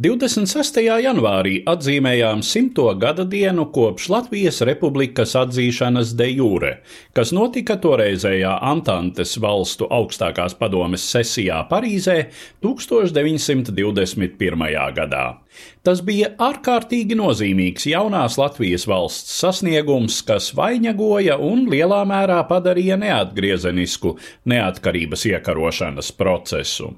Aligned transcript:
26. 0.00 0.78
janvārī 1.04 1.58
atzīmējām 1.68 2.40
simto 2.40 2.86
gada 2.96 3.26
dienu 3.28 3.66
kopš 3.68 4.06
Latvijas 4.08 4.62
Republikas 4.64 5.34
atzīšanas 5.36 6.14
de 6.16 6.24
jure, 6.30 6.70
kas 7.12 7.34
notika 7.36 7.76
toreizējā 7.82 8.54
Antantes 8.64 9.36
valstu 9.44 9.84
augstākās 9.92 10.56
padomes 10.56 11.04
sesijā 11.04 11.60
Parīzē 11.68 12.32
1921. 12.64 14.64
gadā. 14.96 15.36
Tas 15.86 16.02
bija 16.04 16.28
ārkārtīgi 16.40 17.16
nozīmīgs 17.16 17.86
jaunās 17.88 18.36
Latvijas 18.40 18.84
valsts 18.88 19.38
sasniegums, 19.40 20.18
kas 20.28 20.50
vainagoja 20.56 21.38
un 21.40 21.64
lielā 21.72 22.02
mērā 22.08 22.42
padarīja 22.48 22.98
neatgriezenisku 23.00 24.12
neatkarības 24.52 25.24
iekarošanas 25.30 26.10
procesu. 26.18 26.90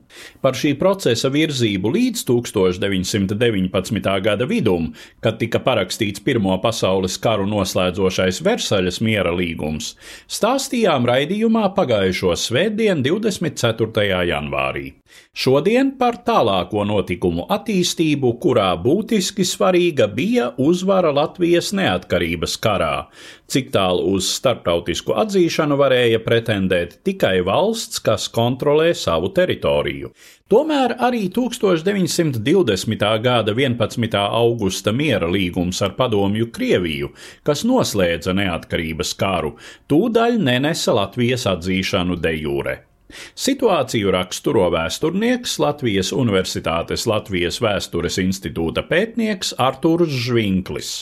Par 0.42 0.58
šī 0.58 0.74
procesa 0.80 1.30
virzību 1.30 1.92
līdz 1.94 2.24
1919. 2.32 4.10
gada 4.26 4.48
vidum, 4.50 4.90
kad 5.22 5.38
tika 5.38 5.62
parakstīts 5.62 6.24
Pirmo 6.26 6.56
pasaules 6.62 7.18
karu 7.22 7.46
noslēdzošais 7.50 8.42
Versaļas 8.42 8.98
miera 9.04 9.30
līgums, 9.30 9.94
stāstījām 10.26 11.06
raidījumā 11.06 11.68
pagājušo 11.78 12.34
svētdienu 12.48 13.06
24. 13.22 14.10
janvārī. 14.32 14.88
Šodien 15.32 15.94
par 16.00 16.18
tālāko 16.26 16.84
notikumu 16.88 17.46
attīstību, 17.52 18.34
kurā 18.42 18.72
būtiski 18.82 19.44
svarīga 19.46 20.08
bija 20.10 20.50
uzvara 20.60 21.12
Latvijas 21.14 21.70
neatkarības 21.78 22.56
karā, 22.62 23.06
cik 23.46 23.70
tālu 23.74 24.16
uz 24.16 24.28
starptautisku 24.34 25.14
atzīšanu 25.22 25.78
varēja 25.78 26.20
pretendēt 26.26 26.98
tikai 27.06 27.38
valsts, 27.46 28.02
kas 28.02 28.28
kontrolē 28.34 28.90
savu 28.98 29.30
teritoriju. 29.36 30.12
Tomēr 30.52 30.98
arī 31.00 31.30
1920. 31.32 33.06
gada 33.24 33.54
11. 33.56 34.18
augusta 34.20 34.92
miera 34.92 35.30
līgums 35.30 35.80
ar 35.80 35.94
padomju 35.96 36.50
Krieviju, 36.52 37.14
kas 37.46 37.64
noslēdza 37.64 38.36
neatkarības 38.36 39.16
karu, 39.16 39.56
tūdaļ 39.88 40.40
nenesa 40.50 40.98
Latvijas 40.98 41.48
atzīšanu 41.56 42.20
de 42.20 42.36
jure. 42.42 42.80
Situāciju 43.38 44.12
raksturo 44.14 44.68
vēsturnieks 44.74 45.58
Latvijas 45.62 46.12
Universitātes 46.16 47.06
Latvijas 47.10 47.62
Vēstures 47.64 48.20
institūta 48.22 48.84
pētnieks 48.88 49.56
Artūrs 49.60 50.12
Žvinklis. 50.26 50.92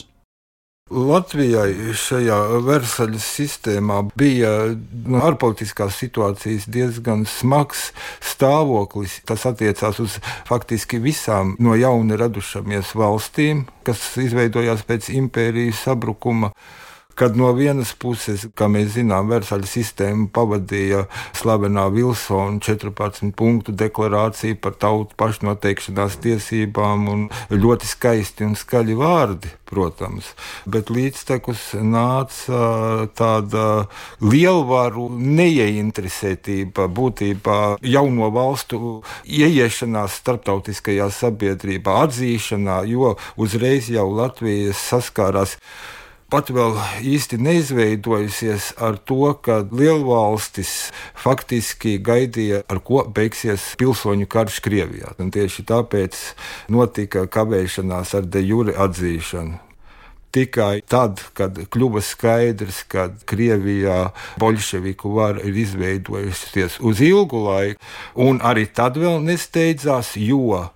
Latvijai 0.91 1.93
šajā 1.95 2.37
Versaļas 2.67 3.23
sistēmā 3.37 4.01
bija 4.19 4.49
no 5.07 5.21
ārpolitiskās 5.23 5.95
situācijas 6.01 6.65
diezgan 6.67 7.23
smags 7.29 7.85
stāvoklis. 8.19 9.21
Tas 9.23 9.45
attiecās 9.47 10.01
uz 10.03 10.17
faktiski 10.49 10.99
visām 10.99 11.55
no 11.63 11.77
jauna 11.79 12.19
radušamies 12.19 12.91
valstīm, 12.99 13.63
kas 13.87 14.03
izveidojās 14.19 14.83
pēc 14.87 15.07
impērijas 15.15 15.79
sabrukuma 15.87 16.51
kad 17.15 17.37
no 17.37 17.51
vienas 17.55 17.93
puses, 17.97 18.47
kā 18.57 18.67
mēs 18.71 18.95
zinām, 18.95 19.29
Versaļa 19.31 19.69
sistēma 19.69 20.27
pavadīja 20.33 21.05
slavenā 21.37 21.87
Vilsona 21.93 22.61
14 22.63 23.33
punktu 23.37 23.75
deklarācija 23.77 24.57
par 24.61 24.75
tautu 24.81 25.17
pašnoteikšanās 25.19 26.19
tiesībām 26.23 27.07
un 27.11 27.25
ļoti 27.51 27.89
skaisti 27.89 28.47
un 28.47 28.55
skaļi 28.59 28.97
vārdi, 28.99 29.51
protams, 29.71 30.33
bet 30.67 30.91
līdztekus 30.91 31.71
nāca 31.87 33.07
tāda 33.17 33.67
lielvaru 34.23 35.07
neieinteresētība 35.15 36.89
būtībā 36.91 37.59
jauno 37.85 38.31
valstu 38.35 38.99
ieiešanās 39.25 40.19
starptautiskajā 40.21 41.07
sabiedrībā, 41.15 42.01
atzīšanā, 42.07 42.83
jo 42.91 43.15
uzreiz 43.39 43.89
jau 43.91 44.09
Latvijas 44.11 44.81
saskārās 44.91 45.57
pat 46.31 46.51
vēl 46.55 46.77
īsti 47.11 47.39
neizveidojusies 47.43 48.71
ar 48.81 48.97
to, 49.07 49.33
ka 49.43 49.61
lielvalstis 49.67 50.91
faktiski 51.19 51.97
gaidīja, 51.99 52.63
ar 52.71 52.79
ko 52.85 53.03
beigsies 53.11 53.73
pilsoņu 53.79 54.29
karš 54.31 54.61
Krievijā. 54.63 55.11
Un 55.19 55.33
tieši 55.33 55.65
tāpēc 55.67 56.21
notika 56.71 57.25
kavēšanās 57.31 58.15
ar 58.17 58.31
de 58.31 58.45
jure 58.47 58.77
atzīšanu. 58.79 59.59
Tikai 60.31 60.79
tad, 60.87 61.19
kad 61.35 61.57
kļuva 61.73 61.99
skaidrs, 62.07 62.85
ka 62.87 63.09
Krievijā 63.27 64.13
bolševiku 64.39 65.11
vara 65.17 65.43
ir 65.43 65.57
izveidojusies 65.65 66.77
uz 66.79 67.01
ilgu 67.03 67.41
laiku, 67.49 67.89
un 68.15 68.39
arī 68.39 68.69
tad 68.71 68.95
vēl 68.95 69.19
nesteidzās, 69.27 70.13
jo 70.15 70.69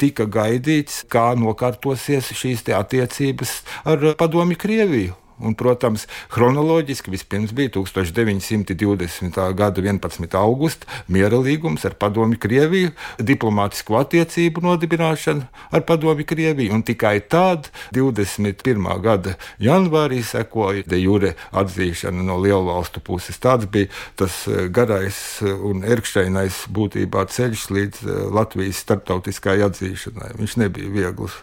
tika 0.00 0.26
gaidīts, 0.26 1.04
kā 1.10 1.30
nokārtosies 1.38 2.32
šīs 2.36 2.66
attiecības 2.74 3.62
ar 3.84 4.12
Padomi 4.18 4.56
Krieviju. 4.58 5.16
Un, 5.38 5.54
protams, 5.54 6.08
chronoloģiski 6.34 7.12
vispirms 7.12 7.52
bija 7.54 7.70
1920. 7.76 9.38
gada 9.54 9.82
11. 9.82 10.34
augusta 10.38 10.88
miera 11.06 11.38
līgums 11.38 11.84
ar 11.86 11.94
Padomi 11.94 12.38
Krieviju, 12.40 12.90
diplomātisku 13.22 13.94
attiecību 14.00 14.64
nodibināšana 14.66 15.46
ar 15.70 15.84
Padomi 15.86 16.26
Krieviju, 16.26 16.74
un 16.74 16.82
tikai 16.82 17.20
tad, 17.30 17.70
21. 17.94 18.88
gada 19.04 19.36
janvārī, 19.62 20.24
sekoja 20.26 20.82
de 20.88 20.98
jure 21.04 21.34
atzīšana 21.54 22.26
no 22.26 22.40
lielvalstu 22.42 23.02
puses. 23.04 23.38
Tāds 23.38 23.70
bija 23.70 23.92
tas 24.18 24.40
eh, 24.50 24.66
garais 24.74 25.20
un 25.44 25.86
erkšķainais 25.86 26.64
būtībā 26.74 27.28
ceļš 27.30 27.68
līdz 27.78 28.02
eh, 28.02 28.18
Latvijas 28.34 28.82
starptautiskai 28.82 29.60
atzīšanai. 29.68 30.34
Viņš 30.42 30.58
nebija 30.64 30.90
viegls 30.98 31.38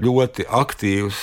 ļoti 0.00 0.46
aktīvs 0.50 1.22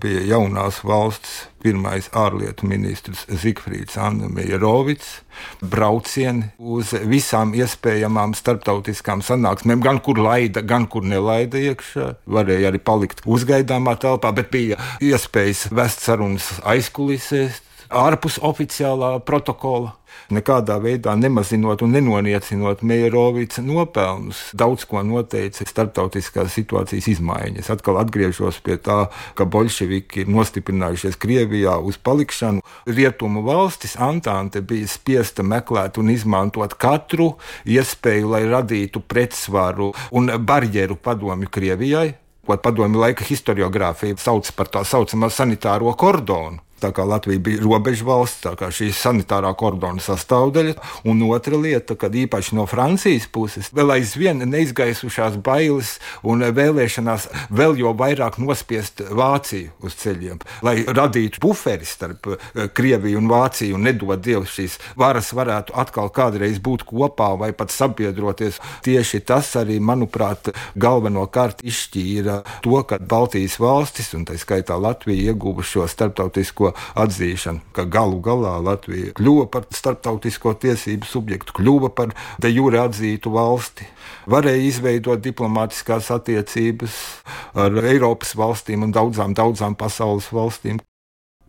bija 0.00 0.24
jaunās 0.34 0.82
valsts 0.86 1.48
pirmais 1.62 2.08
ārlietu 2.16 2.68
ministrs 2.70 3.24
Zigfrīds 3.28 3.98
Annemejerovics. 4.00 5.18
Braucieni 5.62 6.50
uz 6.58 6.92
visām 7.06 7.54
iespējamām 7.58 8.34
starptautiskām 8.38 9.22
sanāksmēm, 9.26 9.82
gan 9.84 10.00
kur 10.02 10.18
laida, 10.22 10.62
gan 10.62 10.88
kur 10.90 11.06
nelaida 11.06 11.60
iekšā. 11.70 12.08
Varēja 12.26 12.72
arī 12.72 12.82
palikt 12.82 13.22
uzgaidāmā 13.26 13.98
telpā, 14.02 14.32
bet 14.34 14.50
bija 14.54 14.78
iespējas 15.04 15.68
vest 15.74 16.06
sarunas 16.06 16.50
aizkulisēs, 16.66 17.62
ārpus 17.88 18.38
oficiālā 18.44 19.18
protokola 19.24 19.94
nekādā 20.32 20.76
veidā 20.82 21.14
nemazinot 21.16 21.82
un 21.84 21.94
nenoniecinot 21.96 22.82
Meijerovica 22.86 23.62
nopelnus. 23.64 24.40
Daudz 24.56 24.84
ko 24.88 25.02
noteica 25.06 25.64
starptautiskās 25.68 26.52
situācijas 26.56 27.08
izmaiņas. 27.14 27.70
Atkal 27.72 28.00
atgriežos 28.02 28.60
pie 28.64 28.76
tā, 28.82 28.98
ka 29.38 29.48
bolševiki 29.48 30.24
ir 30.24 30.32
nostiprinājušies 30.32 31.18
Krievijā 31.20 31.78
uz 31.80 32.00
palikšanu. 32.02 32.64
Rietumu 32.88 33.44
valstis 33.46 33.96
Antante 33.96 34.60
bija 34.60 34.88
spiesta 34.90 35.44
meklēt 35.46 36.00
un 36.00 36.12
izmantot 36.12 36.76
katru 36.80 37.34
iespēju, 37.68 38.32
lai 38.34 38.44
radītu 38.48 39.04
pretsvaru 39.04 39.92
un 40.12 40.32
barjeru 40.44 40.96
padomju 40.96 41.52
Krievijai 41.52 42.08
ko 42.48 42.56
padomju 42.56 43.00
laika 43.00 43.26
historiografija 43.28 44.16
sauc 44.16 44.48
par 44.56 44.70
tā 44.72 44.80
saucamo 44.80 45.28
sanitāro 45.28 45.92
kordonu. 46.00 46.62
Tā 46.78 46.92
kā 46.94 47.02
Latvija 47.08 47.42
bija 47.42 47.62
robežu 47.62 48.06
valsts, 48.06 48.42
tā 48.44 48.52
kā 48.58 48.68
šī 48.74 48.92
sanitārā 48.94 49.50
kordona 49.58 50.02
sastāvdaļa, 50.02 50.76
un 51.10 51.22
otra 51.26 51.58
lieta, 51.58 51.96
kad 51.98 52.14
īpaši 52.14 52.54
no 52.58 52.68
Francijas 52.70 53.26
puses 53.32 53.72
vēl 53.74 53.96
aizvien 53.96 54.44
neizgaisušās 54.46 55.40
bailes 55.42 55.96
un 56.22 56.44
vēlēšanās 56.54 57.28
vēl 57.50 57.78
jo 57.82 57.94
vairāk 57.98 58.38
nospiest 58.42 59.02
Vāciju 59.18 59.72
uz 59.82 59.96
ceļiem, 59.98 60.38
lai 60.62 60.76
radītu 60.86 61.42
buferi 61.42 61.86
starp 61.88 62.30
eh, 62.30 62.68
Krieviju 62.74 63.18
un 63.18 63.30
Vāciju 63.30 63.78
un 63.78 63.86
nedod 63.88 64.22
Dievs 64.22 64.54
šīs 64.54 64.78
varas 64.98 65.32
varētu 65.34 65.74
atkal 65.78 66.12
kādreiz 66.14 66.60
būt 66.62 66.86
kopā 66.88 67.32
vai 67.40 67.50
pat 67.56 67.74
sabiedroties. 67.74 68.60
Tieši 68.86 69.22
tas 69.26 69.50
arī, 69.58 69.78
manuprāt, 69.82 70.52
galvenokārt 70.78 71.64
izšķīra 71.66 72.40
to, 72.64 72.78
ka 72.88 73.00
Baltijas 73.02 73.58
valstis, 73.62 74.12
un 74.14 74.26
tā 74.28 74.38
skaitā 74.40 74.78
Latvija, 74.78 75.32
ieguva 75.32 75.64
šo 75.66 75.86
starptautisko 75.90 76.67
starptautisko 76.68 76.98
atzīšanu, 76.98 77.60
ka 77.72 77.84
galu 77.84 78.20
galā 78.20 78.58
Latvija 78.62 79.12
kļuva 79.16 79.48
par 79.50 79.66
starptautisko 79.70 80.54
tiesību 80.54 81.06
subjektu, 81.06 81.52
kļuva 81.56 81.90
par 81.94 82.14
de 82.40 82.50
jure 82.50 82.78
atzītu 82.78 83.30
valsti. 83.30 83.86
Varēja 84.28 84.68
izveidot 84.68 85.20
diplomātiskās 85.22 86.10
attiecības 86.10 87.22
ar 87.54 87.72
Eiropas 87.84 88.34
valstīm 88.36 88.82
un 88.82 88.92
daudzām, 88.92 89.34
daudzām 89.34 89.76
pasaules 89.76 90.30
valstīm. 90.32 90.80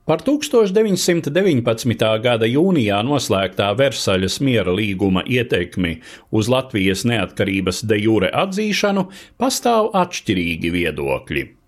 Par 0.09 0.23
1919. 0.25 2.21
gada 2.23 2.47
jūnijā 2.49 3.03
noslēgtā 3.05 3.67
Versaļas 3.77 4.39
miera 4.41 4.73
līguma 4.73 5.21
ietekmi 5.21 5.99
uz 6.31 6.49
Latvijas 6.49 7.05
neatkarības 7.05 7.83
de 7.85 8.01
jure 8.01 8.31
atzīšanu 8.33 9.05
pastāv 9.37 9.91
atšķirīgi 9.93 10.73
viedokļi. 10.73 11.58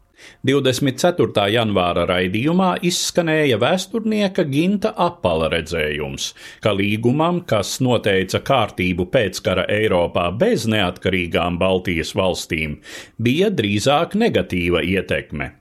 24. 0.48 1.46
janvāra 1.54 2.08
raidījumā 2.10 2.72
izskanēja 2.88 3.60
vēsturnieka 3.62 4.46
Ginta 4.50 4.94
apala 4.98 5.52
redzējums, 5.54 6.32
ka 6.64 6.74
līgumam, 6.78 7.44
kas 7.46 7.78
noteica 7.84 8.42
kārtību 8.46 9.08
pēckara 9.14 9.68
Eiropā 9.70 10.32
bez 10.34 10.68
neatkarīgām 10.72 11.62
Baltijas 11.62 12.16
valstīm, 12.18 12.80
bija 13.22 13.54
drīzāk 13.54 14.18
negatīva 14.18 14.86
ietekme. 14.86 15.54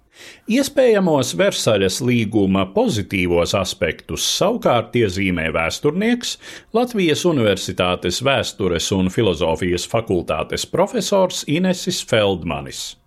Iespējamos 0.51 1.33
Versaļas 1.39 2.01
līguma 2.05 2.67
pozitīvos 2.75 3.55
aspektus 3.57 4.27
savukārt 4.39 4.97
iezīmē 5.01 5.49
vēsturnieks, 5.55 6.37
Latvijas 6.77 7.25
Universitātes 7.29 8.21
vēstures 8.27 8.91
un 8.97 9.13
filozofijas 9.15 9.87
fakultātes 9.91 10.67
profesors 10.69 11.45
Inesis 11.49 12.03
Feldmanis. 12.11 13.00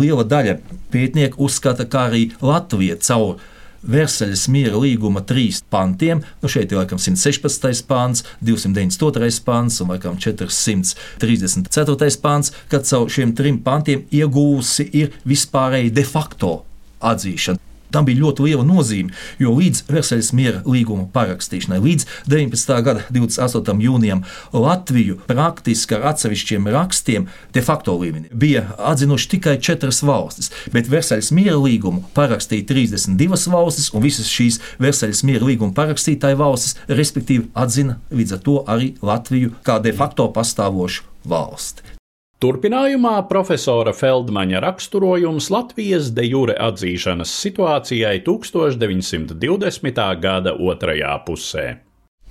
Liela 0.00 0.24
daļa 0.24 0.56
pētnieku 0.92 1.42
uzskata, 1.44 1.84
ka 1.90 2.06
arī 2.08 2.30
Latvija 2.40 2.96
caur 3.04 3.40
Versaļas 3.80 4.42
miera 4.52 4.76
līguma 4.76 5.22
trīs 5.24 5.62
pantiem. 5.72 6.20
Nu 6.42 6.50
šeit 6.52 6.72
ir 6.72 6.82
laikam 6.82 7.00
116. 7.00 7.86
pāns, 7.88 8.24
292. 8.44 9.40
pāns 9.46 9.80
un 9.80 9.94
laikam 9.94 10.18
434. 10.20 12.20
pāns, 12.20 12.52
kad 12.68 12.84
caur 12.90 13.08
šiem 13.08 13.32
trim 13.36 13.62
pantiem 13.64 14.04
iegūsi 14.12 14.90
ir 15.00 15.16
vispārēji 15.24 15.96
de 15.96 16.04
facto 16.04 16.52
atzīšana. 17.00 17.69
Tam 17.90 18.06
bija 18.06 18.22
ļoti 18.22 18.46
liela 18.46 18.64
nozīme, 18.66 19.14
jo 19.42 19.54
līdz 19.56 19.84
Versaļas 19.90 20.32
miera 20.36 20.62
līguma 20.66 21.08
parakstīšanai, 21.14 21.80
līdz 21.84 22.06
19. 22.30 22.74
gada 22.86 23.04
28. 23.10 23.82
jūnijam, 23.84 24.24
Latviju 24.54 25.18
praktiski 25.28 25.96
ar 25.98 26.10
atsevišķiem 26.12 26.68
rakstiem 26.70 27.28
de 27.54 27.64
facto 27.64 27.96
līmenī 27.98 28.30
bija 28.32 28.66
atzinuši 28.90 29.30
tikai 29.36 29.56
četras 29.62 30.02
valstis, 30.06 30.50
bet 30.74 30.90
Versaļas 30.90 31.32
miera 31.36 31.58
līgumu 31.60 32.04
parakstīja 32.16 32.68
32 32.70 33.54
valstis, 33.54 33.90
un 33.94 34.04
visas 34.04 34.30
šīs 34.30 34.60
Versaļas 34.82 35.24
miera 35.28 35.46
līguma 35.50 35.74
parakstītāju 35.76 36.40
valstis, 36.40 36.76
respektīvi, 36.88 37.50
atzina 37.54 38.00
līdz 38.10 38.36
ar 38.36 38.44
to 38.46 38.60
arī 38.70 38.92
Latviju 39.02 39.56
kā 39.66 39.80
de 39.82 39.94
facto 39.96 40.30
pastāvošu 40.34 41.08
valsti. 41.28 41.99
Turpinājumā 42.40 43.18
profesora 43.28 43.92
Feldmaņa 43.92 44.62
raksturojums 44.64 45.50
Latvijas 45.52 46.06
de 46.16 46.24
jure 46.24 46.54
atzīšanas 46.56 47.34
situācijai 47.42 48.14
1920. 48.24 50.00
gada 50.22 50.54
otrajā 50.56 51.12
pusē. 51.26 51.66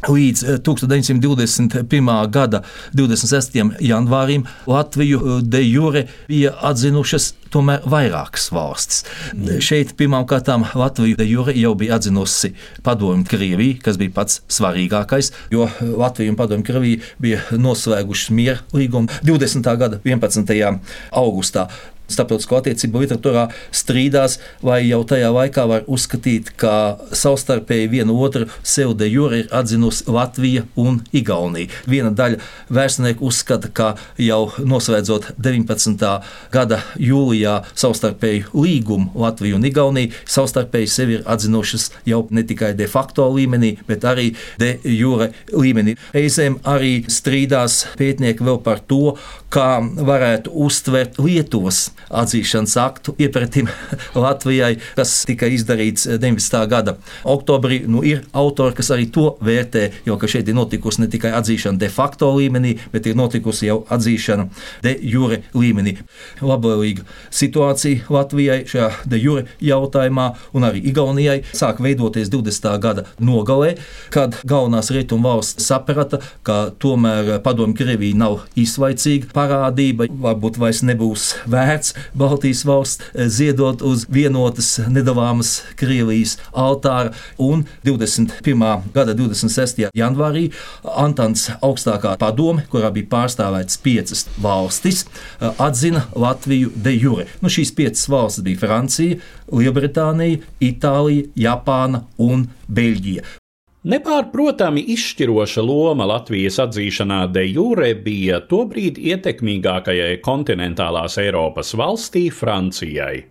Līdz 0.07 0.61
1921. 0.63 2.09
Eh, 2.23 2.27
gada 2.31 2.61
26. 2.93 3.59
janvārim 3.79 4.45
Latviju 4.67 5.19
eh, 5.19 5.41
de 5.43 5.63
jure 5.65 6.05
bija 6.27 6.53
atzinušas 6.71 7.33
tomēr 7.51 7.83
vairākas 7.89 8.47
valstis. 8.53 9.03
Mm. 9.33 9.59
Šeit 9.59 9.95
pirmkārt 9.99 10.47
Latviju 10.75 11.17
de 11.19 11.27
jure 11.27 11.55
jau 11.57 11.73
bija 11.75 11.97
atzinusi 11.97 12.53
Padomju 12.83 13.25
Krievija, 13.27 13.81
kas 13.83 13.97
bija 13.97 14.15
pats 14.15 14.41
svarīgākais, 14.47 15.33
jo 15.51 15.67
Latvija 15.81 16.31
un 16.31 16.39
Padomju 16.39 16.63
Krievija 16.63 17.03
bija 17.19 17.43
noslēgušas 17.51 18.31
miera 18.31 18.59
līgumu 18.71 19.09
20. 19.23 19.77
gada 19.77 19.99
11. 20.05 20.79
augustā 21.11 21.67
starptautisko 22.09 22.59
attiecību 22.59 23.03
literatūrā 23.03 23.47
strīdās, 23.75 24.39
vai 24.65 24.81
jau 24.87 25.01
tajā 25.07 25.29
laikā 25.33 25.65
var 25.69 25.87
uzskatīt, 25.87 26.53
ka 26.59 26.73
savstarpēji 27.15 27.89
viena 27.93 28.13
otru 28.13 28.49
sev 28.63 28.95
de 28.99 29.09
jure 29.09 29.43
ir 29.43 29.53
atzinusi 29.55 30.09
Latvija 30.09 30.65
un 30.79 31.01
Igaunija. 31.15 31.69
Viena 31.89 32.11
daļa 32.15 32.41
vēsturnieku 32.73 33.27
uzskata, 33.29 33.71
ka 33.73 33.93
jau 34.19 34.41
noslēdzot 34.59 35.33
19. 35.37 36.05
gada 36.53 36.81
jūlijā 36.99 37.59
savstarpēju 37.73 38.53
līgumu 38.53 39.13
Latviju 39.19 39.59
un 39.59 39.67
Igauniju, 39.69 40.13
savstarpēji 40.29 40.91
sevi 40.91 41.19
ir 41.19 41.25
atzinušas 41.29 41.89
jau 42.09 42.25
ne 42.33 42.43
tikai 42.47 42.73
de 42.77 42.87
facto 42.89 43.27
līmenī, 43.33 43.75
bet 43.87 44.05
arī 44.07 44.31
de 44.61 44.75
jure 44.83 45.31
līmenī. 45.53 45.95
Reizēm 46.15 46.59
arī 46.69 47.03
strīdās 47.09 47.83
pētnieki 47.99 48.45
vēl 48.45 48.61
par 48.65 48.81
to, 48.89 49.15
kā 49.53 49.79
varētu 49.81 50.53
uztvert 50.65 51.19
Lietuvas 51.21 51.89
atzīšanas 52.09 52.75
aktu 52.81 53.15
iepratim 53.21 53.69
Latvijai, 54.23 54.75
kas 54.97 55.13
tika 55.29 55.49
izdarīts 55.51 56.07
19. 56.09 56.59
gada 56.71 56.95
oktobrī. 57.23 57.81
Nu, 57.89 58.03
ir 58.05 58.23
autori, 58.33 58.75
kas 58.77 58.91
arī 58.95 59.09
to 59.13 59.35
vērtē, 59.45 59.89
jo 60.07 60.17
šeit 60.29 60.49
ir 60.49 60.57
notikusi 60.57 61.03
ne 61.03 61.09
tikai 61.11 61.31
atzīšana 61.39 61.79
de 61.81 61.89
facto 61.93 62.29
līmenī, 62.35 62.75
bet 62.93 63.07
ir 63.09 63.17
notikusi 63.17 63.69
jau 63.69 63.81
atzīšana 63.89 64.47
de 64.85 64.95
jure 65.01 65.41
līmenī. 65.57 65.97
Labvēlīga 66.41 67.05
situācija 67.33 68.09
Latvijai 68.13 68.61
šajā 68.69 68.89
de 69.09 69.21
jure 69.21 69.45
jautājumā 69.63 70.29
un 70.53 70.67
arī 70.67 70.83
Igaunijai 70.89 71.41
sāk 71.53 71.81
veidoties 71.83 72.31
20. 72.33 72.69
gada 72.81 73.05
nogalē, 73.19 73.75
kad 74.13 74.37
galvenās 74.47 74.91
rietumu 74.93 75.29
valsts 75.29 75.67
saprata, 75.69 76.21
ka 76.43 76.69
tomēr 76.81 77.37
padomju 77.45 77.77
Krievija 77.79 78.17
nav 78.19 78.45
izsvaicīga 78.59 79.31
parādība, 79.35 80.09
varbūt 80.09 80.59
vairs 80.61 80.83
nebūs 80.87 81.29
vērts 81.49 81.88
Baltijas 82.17 82.63
valsts 82.67 83.03
eh, 83.13 83.27
ziedot 83.29 83.81
uz 83.85 84.05
vienotas 84.09 84.75
nedalāmas 84.89 85.59
Krievijas 85.79 86.37
altāra. 86.51 87.13
Un 87.37 87.65
21. 87.85 88.83
gada 88.93 89.15
26. 89.17 89.89
janvārī 89.95 90.49
Antants 90.83 91.49
augstākā 91.61 92.15
padome, 92.21 92.65
kurā 92.71 92.91
bija 92.93 93.09
pārstāvētas 93.13 93.79
piecas 93.83 94.25
valstis, 94.41 95.05
eh, 95.39 95.49
atzina 95.57 96.05
Latviju 96.15 96.73
de 96.75 96.95
jure. 96.97 97.27
Nu, 97.41 97.51
šīs 97.51 97.73
piecas 97.75 98.07
valstis 98.11 98.45
bija 98.45 98.63
Francija, 98.65 99.19
Lielbritānija, 99.51 100.41
Itālija, 100.61 101.29
Japāna 101.47 102.05
un 102.17 102.49
Beļģija. 102.69 103.38
Nepārprotami 103.87 104.81
izšķiroša 104.91 105.61
loma 105.63 106.03
Latvijas 106.09 106.57
atzīšanā 106.59 107.19
de 107.31 107.45
jure 107.47 107.93
bija 107.95 108.41
tobrīd 108.49 108.97
ietekmīgākajai 108.99 110.17
kontinentālās 110.25 111.15
Eiropas 111.21 111.71
valstī 111.79 112.25
Francijai. 112.27 113.21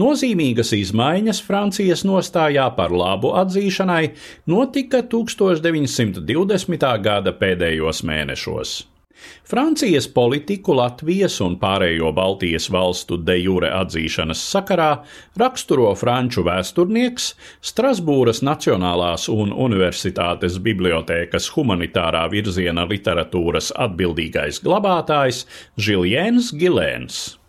Nozīmīgas 0.00 0.72
izmaiņas 0.78 1.42
Francijas 1.44 2.06
nostājā 2.08 2.70
par 2.76 2.88
labu 2.96 3.34
atzīšanai 3.36 4.06
notika 4.48 5.02
1920. 5.12 6.88
gada 7.04 7.36
pēdējos 7.36 8.00
mēnešos. 8.08 8.72
Francijas 9.48 10.06
politiku 10.08 10.76
Latvijas 10.78 11.40
un 11.44 11.58
pārējo 11.60 12.12
Baltijas 12.16 12.68
valstu 12.72 13.18
de 13.20 13.36
jure 13.40 13.72
atzīšanas 13.74 14.44
sakarā 14.54 14.90
raksturo 15.40 15.90
franču 15.98 16.46
vēsturnieks, 16.46 17.32
Strasbūras 17.72 18.42
Nacionālās 18.46 19.28
un 19.32 19.52
Universitātes 19.52 20.58
bibliotēkas 20.62 21.50
humanitārā 21.56 22.24
virziena 22.32 22.86
literatūras 22.88 23.74
atbildīgais 23.76 24.62
glabātājs 24.64 25.44
Žiljēns 25.76 26.54
Gilēns. 26.56 27.41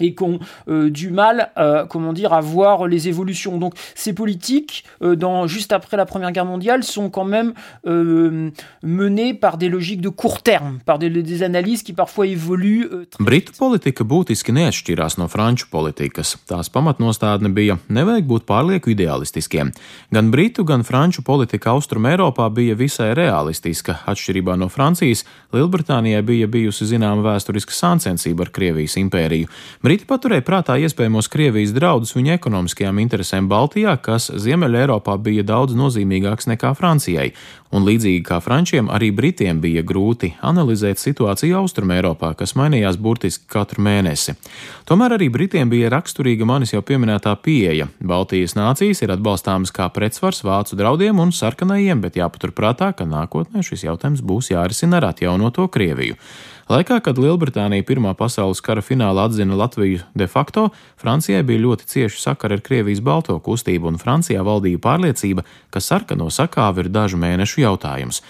Et 0.00 0.14
qui 0.14 0.22
ont 0.22 0.38
euh, 0.68 0.90
du 0.90 1.10
mal, 1.10 1.50
euh, 1.58 1.86
comment 1.86 2.12
dire, 2.12 2.32
à 2.32 2.40
voir 2.40 2.86
les 2.86 3.08
évolutions. 3.08 3.58
Donc 3.58 3.74
ces 3.94 4.12
politiques, 4.12 4.84
euh, 5.02 5.16
dans, 5.16 5.46
juste 5.46 5.72
après 5.72 5.96
la 5.96 6.06
Première 6.06 6.32
Guerre 6.32 6.46
mondiale, 6.46 6.82
sont 6.82 7.10
quand 7.10 7.24
même 7.24 7.52
euh, 7.86 8.50
menées 8.82 9.34
par 9.34 9.58
des 9.58 9.68
logiques 9.68 10.00
de 10.00 10.08
court 10.08 10.42
terme, 10.42 10.78
par 10.84 10.98
des, 10.98 11.10
des 11.10 11.42
analyses 11.42 11.82
qui 11.82 11.92
parfois 11.92 12.26
évoluent. 12.26 12.88
euh, 12.92 13.06
Britu 13.18 13.52
politika 13.58 14.04
būtiski 14.04 14.52
neatšķirās 14.54 15.18
no 15.18 15.26
franču 15.28 15.66
politikas. 15.70 16.36
Tās 16.48 16.70
pamatnostādne 16.72 17.50
bija 17.52 17.78
nevajag 17.92 18.26
būt 18.28 18.46
pārlieku 18.48 18.92
ideālistiskiem. 18.94 19.72
Gan 20.14 20.30
britu, 20.30 20.64
gan 20.64 20.84
franču 20.86 21.22
politika 21.26 21.72
Austrum 21.74 22.06
Eiropā 22.08 22.48
bija 22.54 22.76
visai 22.78 23.10
realistiska. 23.18 23.98
Atšķirībā 24.08 24.56
no 24.56 24.68
Francijas, 24.72 25.24
Lielbritānijai 25.52 26.22
bija 26.22 26.48
bijusi 26.50 26.86
zināma 26.88 27.24
vēsturiska 27.26 27.74
sāncensība 27.74 28.46
ar 28.46 28.52
Krievijas 28.54 28.96
impēriju. 29.00 29.48
Briti 29.88 30.04
paturēja 30.04 30.44
prātā 30.44 30.74
iespējamos 30.84 31.30
Krievijas 31.32 31.70
draudus 31.72 32.10
viņu 32.12 32.34
ekonomiskajām 32.34 32.98
interesēm 33.00 33.46
Baltijā, 33.48 33.94
kas 34.04 34.26
Ziemeļa 34.28 34.82
Eiropā 34.82 35.14
bija 35.16 35.40
daudz 35.48 35.72
nozīmīgāks 35.80 36.44
nekā 36.50 36.74
Francijai, 36.76 37.30
un 37.72 37.86
līdzīgi 37.86 38.20
kā 38.26 38.36
Frančiem, 38.44 38.90
arī 38.92 39.08
Britiem 39.16 39.62
bija 39.62 39.80
grūti 39.88 40.34
analizēt 40.44 41.00
situāciju 41.00 41.62
Austrum 41.62 41.94
Eiropā, 41.94 42.34
kas 42.36 42.52
mainījās 42.60 42.98
burtiski 43.00 43.48
katru 43.48 43.86
mēnesi. 43.86 44.36
Tomēr 44.84 45.16
arī 45.16 45.30
Britiem 45.32 45.72
bija 45.72 45.88
raksturīga 45.96 46.44
manis 46.44 46.74
jau 46.76 46.84
pieminētā 46.84 47.32
pieeja. 47.40 47.88
Baltijas 48.12 48.58
nācijas 48.60 49.00
ir 49.06 49.14
atbalstāmas 49.16 49.72
kā 49.72 49.88
pretsvars 49.88 50.44
vācu 50.44 50.76
draudiem 50.76 51.24
un 51.24 51.32
sarkanajiem, 51.32 52.04
bet 52.04 52.20
jāpaturprātā, 52.20 52.92
ka 52.92 53.08
nākotnē 53.08 53.64
šis 53.64 53.88
jautājums 53.88 54.20
būs 54.20 54.52
jārisina 54.52 55.00
ar 55.00 55.14
atjaunoto 55.14 55.64
Krieviju. 55.72 56.20
Laikā, 56.68 56.98
kad 57.00 57.16
Lielbritānija 57.16 57.80
Pirmā 57.88 58.10
pasaules 58.12 58.60
kara 58.60 58.82
finālā 58.84 59.22
atzina 59.24 59.56
Latviju 59.56 60.02
de 60.12 60.26
facto, 60.28 60.66
Francijai 61.00 61.40
bija 61.48 61.62
ļoti 61.62 61.88
cieši 61.88 62.20
sakari 62.20 62.58
ar 62.58 62.62
Krievijas 62.66 63.00
balto 63.00 63.38
kustību, 63.40 63.88
un 63.88 63.96
Francijā 63.96 64.44
valdīja 64.44 64.82
pārliecība, 64.84 65.46
ka 65.72 65.80
sarkano 65.80 66.28
sakāvi 66.28 66.84
ir 66.84 66.92
dažu 66.92 67.16
mēnešu 67.24 67.64
jautājums. 67.64 68.20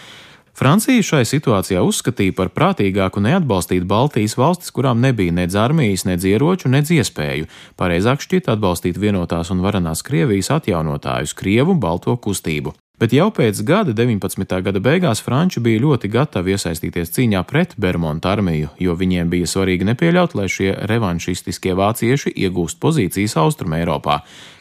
Francija 0.55 1.03
šai 1.03 1.25
situācijā 1.27 1.83
uzskatīja 1.83 2.35
par 2.39 2.55
prātīgāku 2.55 3.19
neatbalstīt 3.27 3.87
Baltijas 3.91 4.39
valstis, 4.39 4.71
kurām 4.75 5.03
nebija 5.03 5.35
nedz 5.35 5.59
armijas, 5.59 6.07
nedz 6.07 6.27
ieroču, 6.31 6.71
nedz 6.71 6.95
iespēju. 6.95 7.51
Pareizāk 7.79 8.23
šķiet 8.23 8.55
atbalstīt 8.55 8.99
vienotās 9.03 9.51
un 9.51 9.67
varenās 9.67 10.07
Krievijas 10.07 10.55
atjaunotājus, 10.55 11.35
Krievu 11.35 11.75
balto 11.75 12.15
kustību. 12.15 12.75
Bet 12.99 13.13
jau 13.15 13.29
pēc 13.31 13.61
gada, 13.63 13.93
19. 13.95 14.43
gada 14.67 14.81
beigās, 14.83 15.21
Franči 15.23 15.61
bija 15.63 15.79
ļoti 15.85 16.09
gatavi 16.11 16.57
iesaistīties 16.57 17.13
cīņā 17.15 17.45
pret 17.47 17.77
Bermudu 17.79 18.27
armiju, 18.27 18.73
jo 18.83 18.97
viņiem 18.99 19.31
bija 19.31 19.47
svarīgi 19.47 19.87
nepieļaut, 19.87 20.35
lai 20.35 20.49
šie 20.51 20.73
revanšistiskie 20.91 21.77
vācieši 21.79 22.33
iegūst 22.35 22.81
pozīcijas 22.83 23.37
Austrumē 23.39 23.85
Eiropā. 23.85 24.17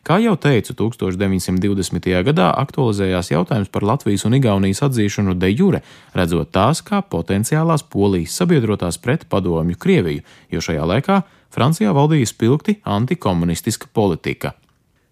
Kā 0.06 0.20
jau 0.22 0.36
teicu, 0.38 0.76
1920. 0.84 2.12
gadā 2.30 2.52
aktualizējās 2.62 3.34
jautājums 3.34 3.74
par 3.74 3.88
Latvijas 3.90 4.28
un 4.30 4.38
Igaunijas 4.38 4.84
atzīšanu 4.86 5.34
de 5.34 5.50
jure, 5.56 5.82
redzot 6.14 6.54
tās 6.54 6.84
kā 6.86 7.02
potenciālās 7.02 7.88
polijas 7.90 8.38
sabiedrotās 8.38 9.02
pret 9.02 9.26
padomju 9.34 9.82
Krieviju, 9.82 10.22
jo 10.54 10.62
šajā 10.62 10.86
laikā 10.94 11.20
Francijā 11.50 11.90
valdīja 11.90 12.30
spilgti 12.30 12.78
antikomunistiska 12.86 13.90
politika. 13.98 14.54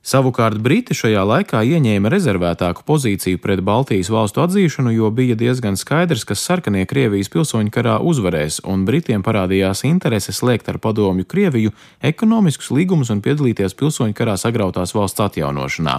Savukārt 0.05 0.59
Briti 0.61 0.93
šajā 0.93 1.23
laikā 1.25 1.63
ieņēma 1.65 2.11
rezervētāku 2.13 2.83
pozīciju 2.85 3.39
pret 3.41 3.63
Baltijas 3.65 4.11
valstu 4.13 4.43
atzīšanu, 4.43 4.91
jo 4.93 5.09
bija 5.09 5.33
diezgan 5.33 5.79
skaidrs, 5.81 6.27
ka 6.29 6.37
sarkanie 6.37 6.83
Krievijas 6.85 7.31
pilsoņu 7.33 7.73
karā 7.73 7.95
uzvarēs, 7.97 8.59
un 8.69 8.83
Britiem 8.85 9.25
parādījās 9.25 9.81
interese 9.89 10.29
slēgt 10.29 10.69
ar 10.69 10.77
padomju 10.83 11.25
Krieviju 11.25 11.73
ekonomiskus 12.05 12.69
līgumus 12.77 13.09
un 13.09 13.25
piedalīties 13.25 13.73
pilsoņu 13.73 14.13
karā 14.13 14.37
sagrautās 14.37 14.93
valsts 14.93 15.25
atjaunošanā. 15.25 15.97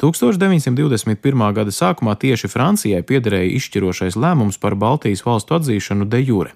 1921. 0.00 1.52
gada 1.52 1.74
sākumā 1.74 2.14
tieši 2.22 2.48
Francijai 2.48 3.02
piederēja 3.02 3.50
izšķirošais 3.58 4.14
lēmums 4.16 4.62
par 4.62 4.78
Baltijas 4.78 5.26
valstu 5.26 5.58
atzīšanu 5.58 6.06
de 6.08 6.22
jure. 6.22 6.54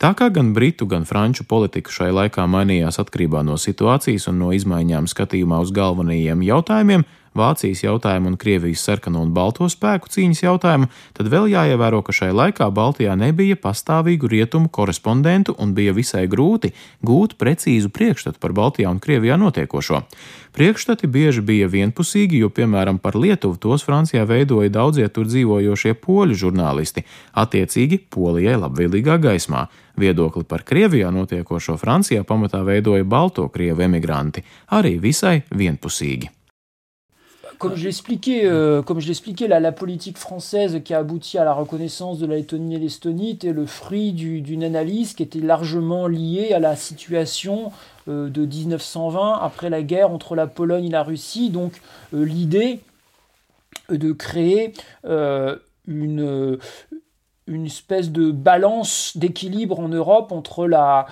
Tā 0.00 0.14
kā 0.16 0.30
gan 0.32 0.54
britu, 0.56 0.86
gan 0.88 1.04
franču 1.04 1.44
politika 1.44 1.92
šai 1.92 2.08
laikā 2.16 2.46
mainījās 2.48 2.96
atkarībā 3.02 3.42
no 3.44 3.58
situācijas 3.60 4.30
un 4.30 4.38
no 4.40 4.48
izmaiņām 4.56 5.04
skatījumā 5.12 5.58
uz 5.60 5.74
galvenajiem 5.76 6.29
jautājumiem, 6.38 7.02
Vācijas 7.30 7.84
jautājumu 7.84 8.32
un 8.32 8.36
Krievijas 8.36 8.82
sarkano 8.82 9.20
un 9.22 9.30
balto 9.30 9.68
spēku 9.70 10.10
cīņas 10.10 10.40
jautājumu, 10.42 10.88
tad 11.14 11.28
vēl 11.30 11.46
jāievēro, 11.52 12.00
ka 12.02 12.14
šai 12.14 12.32
laikā 12.34 12.66
Baltijā 12.74 13.14
nebija 13.14 13.54
pastāvīgu 13.54 14.26
rietumu 14.32 14.70
korespondentu 14.74 15.54
un 15.62 15.70
bija 15.76 15.94
visai 15.94 16.24
grūti 16.30 16.72
gūt 17.06 17.36
precīzu 17.38 17.92
priekšstatu 17.94 18.42
par 18.42 18.54
Baltijā 18.56 18.90
un 18.90 18.98
Krievijā 18.98 19.38
notiekošo. 19.38 20.02
Priekšstati 20.58 21.06
bieži 21.06 21.44
bija 21.46 21.68
vienpusīgi, 21.70 22.40
jo, 22.42 22.50
piemēram, 22.50 22.98
par 22.98 23.14
Lietuvu 23.14 23.60
tos 23.62 23.86
Francijā 23.86 24.24
veidoja 24.26 24.72
daudzie 24.74 25.06
tur 25.06 25.30
dzīvojošie 25.30 25.94
poļu 26.02 26.34
žurnālisti, 26.34 27.06
attiecīgi 27.38 28.02
Polijai 28.10 28.58
labvēlīgā 28.58 29.20
gaismā. 29.22 29.68
Comme 37.58 37.76
je 37.76 37.84
l'expliquais, 37.84 38.46
euh, 38.46 38.82
la, 39.48 39.72
politique 39.72 40.16
française 40.16 40.80
qui 40.82 40.94
a 40.94 40.98
abouti 40.98 41.36
à 41.36 41.44
la 41.44 41.52
reconnaissance 41.52 42.18
de 42.18 42.24
la 42.24 42.36
Lettonie 42.36 42.76
et 42.76 42.78
l'Estonie 42.78 43.32
était 43.32 43.52
le 43.52 43.66
fruit 43.66 44.12
du- 44.12 44.40
d'une 44.40 44.64
analyse 44.64 45.12
qui 45.12 45.22
était 45.22 45.40
largement 45.40 46.06
liée 46.06 46.54
à 46.54 46.58
la 46.58 46.74
situation 46.74 47.70
euh, 48.08 48.30
de 48.30 48.46
1920 48.46 49.40
après 49.42 49.68
la 49.68 49.82
guerre 49.82 50.10
entre 50.10 50.34
la 50.34 50.46
Pologne 50.46 50.86
et 50.86 50.90
la 50.90 51.02
Russie. 51.02 51.50
Donc 51.50 51.74
euh, 52.14 52.24
l'idée 52.24 52.80
de 53.90 54.12
créer 54.12 54.72
euh, 55.04 55.56
une 55.86 56.56
une 57.50 57.66
espèce 57.66 58.10
de 58.10 58.30
balance 58.30 59.16
d'équilibre 59.16 59.80
en 59.80 59.88
Europe 59.88 60.32
entre 60.32 60.66
la, 60.66 61.06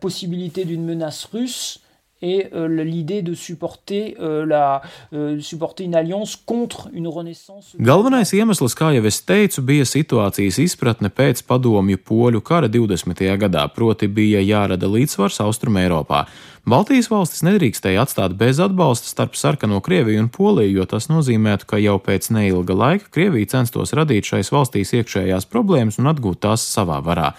possibilité 0.00 0.64
d'une 0.64 0.84
menace 0.84 1.24
russe 1.24 1.80
et 2.22 2.48
euh, 2.52 2.84
l'idée 2.84 3.22
de 3.22 3.34
supporter, 3.34 4.16
euh, 4.20 4.44
la, 4.44 4.82
euh, 5.12 5.40
supporter 5.40 5.84
une 5.84 5.94
alliance 5.94 6.36
contre 6.36 6.88
une 6.92 7.08
renaissance. 7.08 7.74
Galvenais 7.78 8.28
iemesls, 8.36 8.76
kā 8.76 8.92
jau 8.94 9.06
es 9.08 9.22
teicu, 9.24 9.64
bija 9.64 9.86
situācijas 9.88 10.60
izpratne 10.60 11.08
pēc 11.08 11.42
padomju 11.48 12.00
poļu 12.04 12.42
kara 12.44 12.68
20. 12.68 13.24
gadā, 13.40 13.66
proti 13.72 14.08
bija 14.08 14.42
jārada 14.44 14.90
līdzsvars 14.90 15.40
Austrum 15.46 15.80
Eiropā. 15.80 16.26
Baltijas 16.68 17.08
valstis 17.08 17.40
nedrīkstēja 17.46 18.02
atstāt 18.04 18.34
bez 18.36 18.60
atbalsta 18.60 19.08
starp 19.08 19.38
sarkano 19.40 19.80
Krieviju 19.80 20.20
un 20.20 20.28
Poliju, 20.28 20.82
jo 20.82 20.84
tas 20.90 21.08
nozīmētu, 21.08 21.64
ka 21.66 21.80
jau 21.80 21.96
pēc 22.04 22.28
neilga 22.36 22.76
laika 22.76 23.08
Krievija 23.08 23.48
censtos 23.56 23.96
radīt 23.96 24.28
šais 24.28 24.52
valstīs 24.52 24.92
iekšējās 25.00 25.48
problēmas 25.48 25.96
un 26.02 26.12
atgūt 26.12 26.44
tās 26.44 26.68
savā 26.68 27.00
varā. 27.00 27.32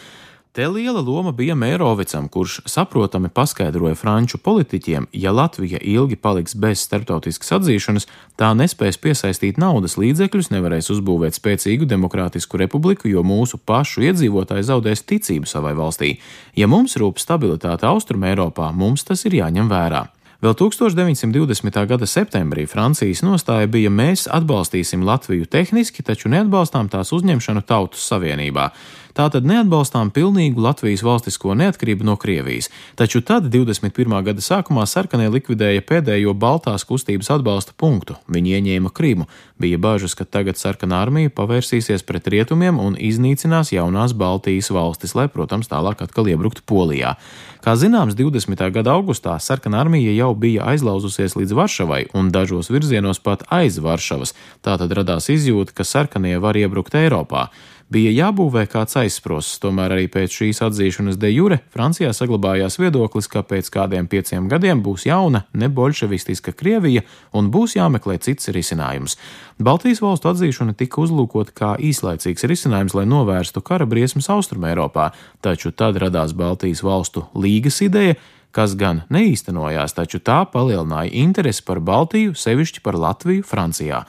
Te 0.52 0.66
liela 0.68 1.00
loma 1.00 1.32
bija 1.32 1.56
Mērovicam, 1.56 2.26
kurš 2.28 2.58
saprotami 2.68 3.30
paskaidroja 3.32 3.96
franču 3.96 4.36
politiķiem, 4.44 5.06
ja 5.16 5.32
Latvija 5.32 5.80
ilgi 5.80 6.18
paliks 6.20 6.58
bez 6.60 6.84
starptautiskas 6.84 7.54
atzīšanas, 7.56 8.08
tā 8.36 8.50
nespēs 8.60 9.00
piesaistīt 9.00 9.62
naudas 9.64 9.96
līdzekļus, 9.96 10.52
nevarēs 10.52 10.92
uzbūvēt 10.92 11.40
spēcīgu 11.40 11.88
demokrātisku 11.88 12.60
republiku, 12.60 13.08
jo 13.08 13.24
mūsu 13.24 13.64
pašu 13.64 14.04
iedzīvotāji 14.12 14.68
zaudēs 14.74 15.08
ticību 15.08 15.48
savai 15.48 15.72
valstī. 15.80 16.18
Ja 16.60 16.68
mums 16.68 17.00
rūp 17.00 17.24
stabilitāte 17.24 17.88
Austrum 17.88 18.28
Eiropā, 18.28 18.74
mums 18.76 19.08
tas 19.08 19.24
ir 19.24 19.40
jāņem 19.40 19.72
vērā. 19.72 20.10
Vēl 20.42 20.56
1920. 20.58 21.76
gada 21.86 22.08
septembrī 22.10 22.64
Francijas 22.66 23.20
nostāja 23.22 23.68
bija: 23.70 23.92
mēs 23.94 24.24
atbalstīsim 24.26 25.04
Latviju 25.06 25.46
tehniski, 25.46 26.02
taču 26.02 26.32
neatbalstām 26.34 26.90
tās 26.90 27.14
uzņemšanu 27.14 27.62
Tautas 27.62 28.08
Savienībā. 28.10 28.72
Tātad 29.18 29.46
neatbalstām 29.48 30.12
pilnīgu 30.16 30.62
Latvijas 30.62 31.04
valstisko 31.04 31.56
neatkarību 31.60 32.06
no 32.08 32.16
Krievijas. 32.20 32.70
Taču 32.96 33.22
tad, 33.26 33.50
21. 33.52 34.16
gada 34.24 34.44
sākumā, 34.44 34.86
sarkanie 34.88 35.28
likvidēja 35.32 35.84
pēdējo 35.88 36.34
Baltās 36.38 36.86
kustības 36.88 37.32
atbalsta 37.36 37.76
punktu. 37.78 38.16
Viņi 38.32 38.56
ieņēma 38.58 38.94
Krimu. 38.96 39.28
Bija 39.62 39.78
bažas, 39.78 40.16
ka 40.18 40.26
tagad 40.26 40.58
sarkanā 40.58 41.04
armija 41.06 41.34
pavērsīsies 41.36 42.06
pret 42.08 42.30
rietumiem 42.32 42.80
un 42.82 42.96
iznīcinās 42.96 43.74
jaunās 43.76 44.16
Baltijas 44.18 44.72
valstis, 44.74 45.14
lai, 45.18 45.28
protams, 45.30 45.70
tālāk 45.70 46.02
atkal 46.06 46.32
iebruktu 46.32 46.64
Polijā. 46.66 47.18
Kā 47.62 47.76
zināms, 47.78 48.16
20. 48.18 48.58
gada 48.74 48.96
augustā 48.96 49.36
sarkanā 49.38 49.84
armija 49.84 50.16
jau 50.16 50.32
bija 50.34 50.72
aizlauzusies 50.72 51.36
līdz 51.38 51.54
Varšavai 51.60 52.00
un 52.18 52.32
dažos 52.34 52.72
virzienos 52.74 53.22
pat 53.22 53.44
aiz 53.54 53.78
Varšavas. 53.78 54.34
Tātad 54.66 54.96
radās 54.98 55.30
izjūta, 55.30 55.76
ka 55.78 55.86
sarkanie 55.86 56.40
var 56.42 56.58
iebrukt 56.58 56.98
Eiropā. 56.98 57.52
Bija 57.92 58.12
jābūvē 58.16 58.62
kāds 58.72 58.96
aizsprosts, 59.02 59.58
tomēr 59.60 59.92
arī 59.92 60.06
pēc 60.08 60.32
šīs 60.38 60.62
atzīšanas 60.64 61.18
de 61.20 61.28
jure 61.34 61.58
Francijā 61.74 62.14
saglabājās 62.16 62.78
viedoklis, 62.80 63.28
ka 63.28 63.42
pēc 63.44 63.68
kādiem 63.74 64.06
pieciem 64.08 64.46
gadiem 64.52 64.80
būs 64.80 65.04
jauna, 65.10 65.42
nebolševistiska 65.52 66.54
Krievija 66.56 67.04
un 67.36 67.50
būs 67.52 67.76
jāmeklē 67.76 68.16
cits 68.24 68.48
risinājums. 68.56 69.18
Baltijas 69.60 70.00
valstu 70.00 70.32
atzīšana 70.32 70.78
tika 70.80 71.04
uzlūkota 71.04 71.52
kā 71.52 71.72
īslaicīgs 71.84 72.48
risinājums, 72.48 72.96
lai 72.96 73.04
novērstu 73.12 73.60
kara 73.60 73.84
briesmas 73.84 74.32
Austrumēropā, 74.32 75.10
taču 75.44 75.74
tad 75.76 76.00
radās 76.00 76.32
Baltijas 76.32 76.86
valstu 76.88 77.26
līgas 77.36 77.82
ideja, 77.84 78.16
kas 78.56 78.78
gan 78.80 79.04
neīstenojās, 79.12 79.98
taču 80.00 80.24
tā 80.24 80.46
palielināja 80.54 81.12
interesi 81.26 81.68
par 81.68 81.84
Baltiju, 81.84 82.38
sevišķi 82.40 82.84
par 82.88 82.96
Latviju, 82.96 83.44
Francijā. 83.48 84.06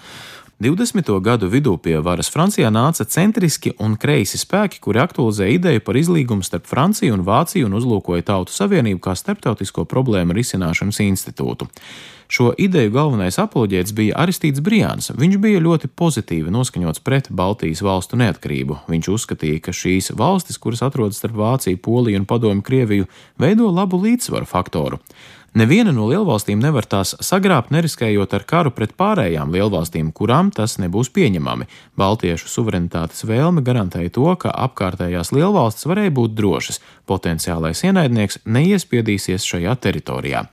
20. 0.63 1.21
gadu 1.21 1.49
vidū 1.51 1.73
pie 1.83 1.97
varas 1.99 2.29
Francijā 2.31 2.69
nāca 2.71 3.03
centriski 3.03 3.73
un 3.83 3.97
kreisi 3.99 4.39
spēki, 4.39 4.79
kuri 4.85 5.01
aktualizēja 5.03 5.57
ideju 5.57 5.83
par 5.83 5.99
izlīgumu 5.99 6.47
starp 6.47 6.69
Franciju 6.71 7.17
un 7.17 7.25
Vāciju 7.27 7.67
un 7.67 7.75
uzlūkoja 7.81 8.23
Tautu 8.29 8.55
Savienību 8.55 9.03
kā 9.03 9.17
starptautisko 9.19 9.83
problēmu 9.91 10.37
risināšanas 10.39 11.03
institūtu. 11.03 11.67
Šo 12.31 12.53
ideju 12.55 12.95
galvenais 12.95 13.41
apoloģēts 13.43 13.97
bija 13.99 14.23
Aristīts 14.23 14.63
Brijāns. 14.63 15.11
Viņš 15.19 15.41
bija 15.43 15.67
ļoti 15.67 15.91
pozitīvi 15.99 16.55
noskaņots 16.55 17.03
pret 17.03 17.27
Baltijas 17.35 17.83
valstu 17.83 18.23
neatkarību. 18.23 18.85
Viņš 18.87 19.11
uzskatīja, 19.19 19.67
ka 19.67 19.75
šīs 19.75 20.15
valstis, 20.15 20.63
kuras 20.63 20.87
atrodas 20.87 21.19
starp 21.19 21.43
Vāciju, 21.43 21.83
Poliju 21.83 22.23
un 22.23 22.31
Padomu 22.31 22.63
Krieviju, 22.63 23.11
veido 23.35 23.67
labu 23.67 23.99
līdzsvaru 24.07 24.47
faktoru. 24.47 25.03
Neviena 25.53 25.93
no 25.93 26.07
lielvalstīm 26.09 26.63
nevar 26.65 26.87
tās 26.89 27.11
sagrābt, 27.21 27.69
neriskējot 27.75 28.37
ar 28.39 28.45
karu 28.49 28.71
pret 28.73 28.95
pārējām 28.97 29.53
lielvalstīm, 29.53 30.09
kurām 30.17 30.49
tas 30.49 30.79
nebūs 30.81 31.11
pieņemami. 31.13 31.69
Baltiešu 32.01 32.49
suverenitātes 32.49 33.27
vēlme 33.29 33.61
garantēja 33.67 34.15
to, 34.17 34.31
ka 34.41 34.55
apkārtējās 34.65 35.35
lielvalstis 35.37 35.91
varēja 35.93 36.17
būt 36.17 36.39
drošas, 36.41 36.81
potenciālais 37.05 37.85
ienaidnieks 37.85 38.41
neiespiedīsies 38.49 39.45
šajā 39.45 39.77
teritorijā. 39.77 40.47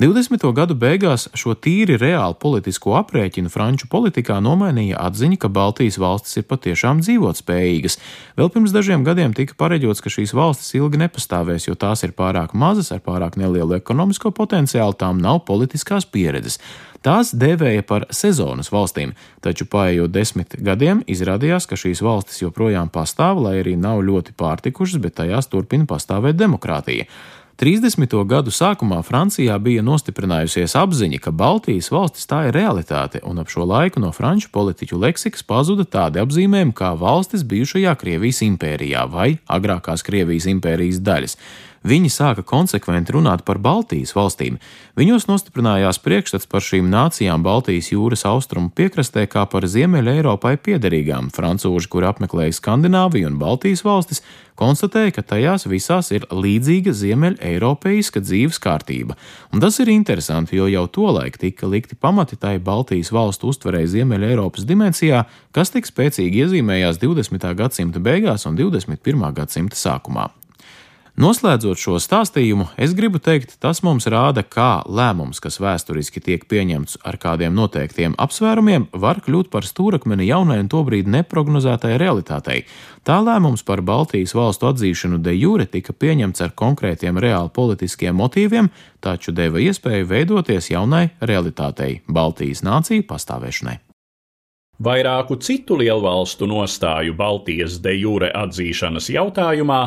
20. 0.00 0.40
gadu 0.56 0.72
beigās 0.72 1.26
šo 1.36 1.52
tīri 1.52 1.98
reālu 2.00 2.32
politisko 2.40 2.94
aprēķinu 2.96 3.50
franču 3.52 3.86
politikā 3.92 4.38
nomainīja 4.40 4.96
atziņa, 5.04 5.36
ka 5.42 5.50
Baltijas 5.52 5.98
valstis 6.00 6.40
ir 6.40 6.46
patiešām 6.48 7.02
dzīvotspējīgas. 7.04 7.98
Vēl 8.40 8.48
pirms 8.54 8.72
dažiem 8.72 9.04
gadiem 9.04 9.34
tika 9.36 9.52
pareģots, 9.60 10.00
ka 10.00 10.10
šīs 10.10 10.32
valstis 10.32 10.72
ilgi 10.78 11.02
nepastāvēs, 11.02 11.68
jo 11.68 11.76
tās 11.76 12.02
ir 12.08 12.14
pārāk 12.16 12.54
mazas, 12.56 12.88
ar 12.88 13.02
pārāk 13.04 13.36
nelielu 13.36 13.76
ekonomisko 13.76 14.32
potenciālu, 14.32 14.96
tām 14.96 15.20
nav 15.20 15.44
politiskās 15.44 16.08
pieredzes. 16.08 16.56
Tās 17.04 17.34
dēvēja 17.36 17.84
par 17.84 18.06
sezonas 18.14 18.72
valstīm, 18.72 19.12
taču 19.44 19.68
paiet 19.68 20.10
desmit 20.14 20.56
gadiem 20.56 21.04
izrādījās, 21.10 21.68
ka 21.68 21.76
šīs 21.76 22.00
valstis 22.00 22.40
joprojām 22.40 22.88
pastāv, 22.94 23.44
lai 23.44 23.58
arī 23.60 23.76
nav 23.76 24.00
ļoti 24.08 24.32
pārtikušas, 24.40 25.02
bet 25.04 25.18
tajās 25.20 25.52
turpina 25.52 25.84
pastāvēt 25.90 26.40
demokrātija. 26.40 27.10
30. 27.62 28.10
gadu 28.26 28.50
sākumā 28.50 28.96
Francijā 29.06 29.54
bija 29.62 29.84
nostiprinājusies 29.86 30.72
apziņa, 30.80 31.20
ka 31.22 31.30
Baltijas 31.30 31.92
valstis 31.94 32.26
tā 32.26 32.40
ir 32.48 32.56
realitāte, 32.56 33.20
un 33.22 33.38
ap 33.38 33.52
šo 33.54 33.62
laiku 33.70 34.02
no 34.02 34.10
franču 34.10 34.48
politiķu 34.50 34.98
leksikas 34.98 35.46
pazuda 35.46 35.86
tādi 35.86 36.18
apzīmējumi 36.18 36.74
kā 36.74 36.90
valstis 36.98 37.44
bijušajā 37.46 37.92
Krievijas 38.00 38.42
impērijā 38.48 39.04
vai 39.12 39.28
agrākās 39.46 40.02
Krievijas 40.02 40.48
impērijas 40.50 40.98
daļas. 41.06 41.38
Viņi 41.82 42.10
sāka 42.14 42.44
konsekventi 42.46 43.14
runāt 43.16 43.42
par 43.42 43.58
Baltijas 43.58 44.14
valstīm. 44.14 44.60
Viņos 44.98 45.26
nostiprinājās 45.26 45.98
priekšstats 46.04 46.46
par 46.46 46.62
šīm 46.62 46.86
nācijām 46.92 47.42
Baltijas 47.42 47.90
jūras 47.90 48.22
austrumu 48.28 48.70
piekrastē 48.70 49.24
kā 49.26 49.42
par 49.50 49.66
Ziemeļa 49.66 50.14
Eiropai 50.20 50.54
piederīgām. 50.62 51.32
Francūži, 51.34 51.90
kuri 51.90 52.06
apmeklēja 52.12 52.54
Skandināviju 52.54 53.32
un 53.32 53.38
Baltijas 53.40 53.82
valstis, 53.82 54.22
konstatēja, 54.54 55.16
ka 55.16 55.24
tajās 55.32 55.66
visās 55.66 56.12
ir 56.14 56.28
līdzīga 56.30 56.94
Ziemeļa 56.94 57.42
Eiropeiska 57.50 58.22
dzīves 58.22 58.60
kārtība. 58.62 59.16
Un 59.50 59.64
tas 59.64 59.80
ir 59.82 59.90
interesanti, 59.90 60.60
jo 60.60 60.68
jau 60.70 60.84
tolaik 60.86 61.40
tika 61.42 61.66
likti 61.66 61.98
pamati 61.98 62.38
tai 62.38 62.58
Baltijas 62.62 63.10
valstu 63.10 63.50
uztverēji 63.50 63.96
Ziemeļa 63.96 64.30
Eiropas 64.36 64.68
dimensijā, 64.68 65.24
kas 65.50 65.74
tik 65.74 65.90
spēcīgi 65.90 66.44
iezīmējās 66.44 67.02
20. 67.02 67.50
gadsimta 67.58 67.98
beigās 67.98 68.46
un 68.46 68.60
21. 68.60 69.26
gadsimta 69.34 69.78
sākumā. 69.78 70.30
Noslēdzot 71.12 71.76
šo 71.76 71.98
stāstījumu, 72.00 72.70
es 72.80 72.94
gribu 72.96 73.20
teikt, 73.20 73.58
tas 73.60 73.82
mums 73.84 74.06
rāda, 74.08 74.40
kā 74.48 74.80
lēmums, 74.88 75.42
kas 75.44 75.58
vēsturiski 75.60 76.22
tiek 76.24 76.46
pieņemts 76.48 77.02
ar 77.04 77.18
kādiem 77.20 77.52
noteiktiem 77.52 78.14
apsvērumiem, 78.16 78.86
var 78.96 79.20
kļūt 79.20 79.50
par 79.52 79.68
stūrakmeni 79.68 80.30
jaunai 80.30 80.62
un 80.62 80.72
tobrīd 80.72 81.12
neprognozētai 81.12 81.98
realitātei. 82.00 82.64
Tā 83.04 83.20
lēmums 83.20 83.60
par 83.60 83.84
Baltijas 83.84 84.32
valstu 84.32 84.70
atzīšanu 84.72 85.20
de 85.20 85.36
jure 85.36 85.68
tika 85.68 85.92
pieņemts 85.92 86.48
ar 86.48 86.56
konkrētiem 86.56 87.20
reāli 87.20 87.52
politiskiem 87.60 88.16
motīviem, 88.16 88.72
taču 89.04 89.36
deva 89.36 89.60
iespēju 89.60 90.08
veidoties 90.08 90.72
jaunai 90.72 91.10
realitātei- 91.20 92.00
Baltijas 92.08 92.64
nāciju 92.64 93.04
pastāvēšanai. 93.04 93.91
Vairāku 94.82 95.36
citu 95.38 95.76
lielvalstu 95.78 96.46
nostāju 96.50 97.12
Baltijas 97.14 97.76
de 97.84 97.92
jure 97.94 98.32
atzīšanas 98.34 99.06
jautājumā 99.14 99.78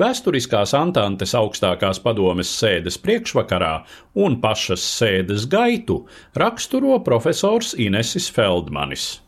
vēsturiskās 0.00 0.72
Antantes 0.74 1.36
augstākās 1.38 2.00
padomes 2.02 2.50
sēdes 2.58 2.98
priekšvakarā 2.98 3.74
un 4.18 4.40
pašas 4.42 4.82
sēdes 4.96 5.46
gaitu 5.52 6.00
raksturo 6.34 6.98
profesors 7.06 7.76
Inesis 7.78 8.26
Feldmanis. 8.34 9.20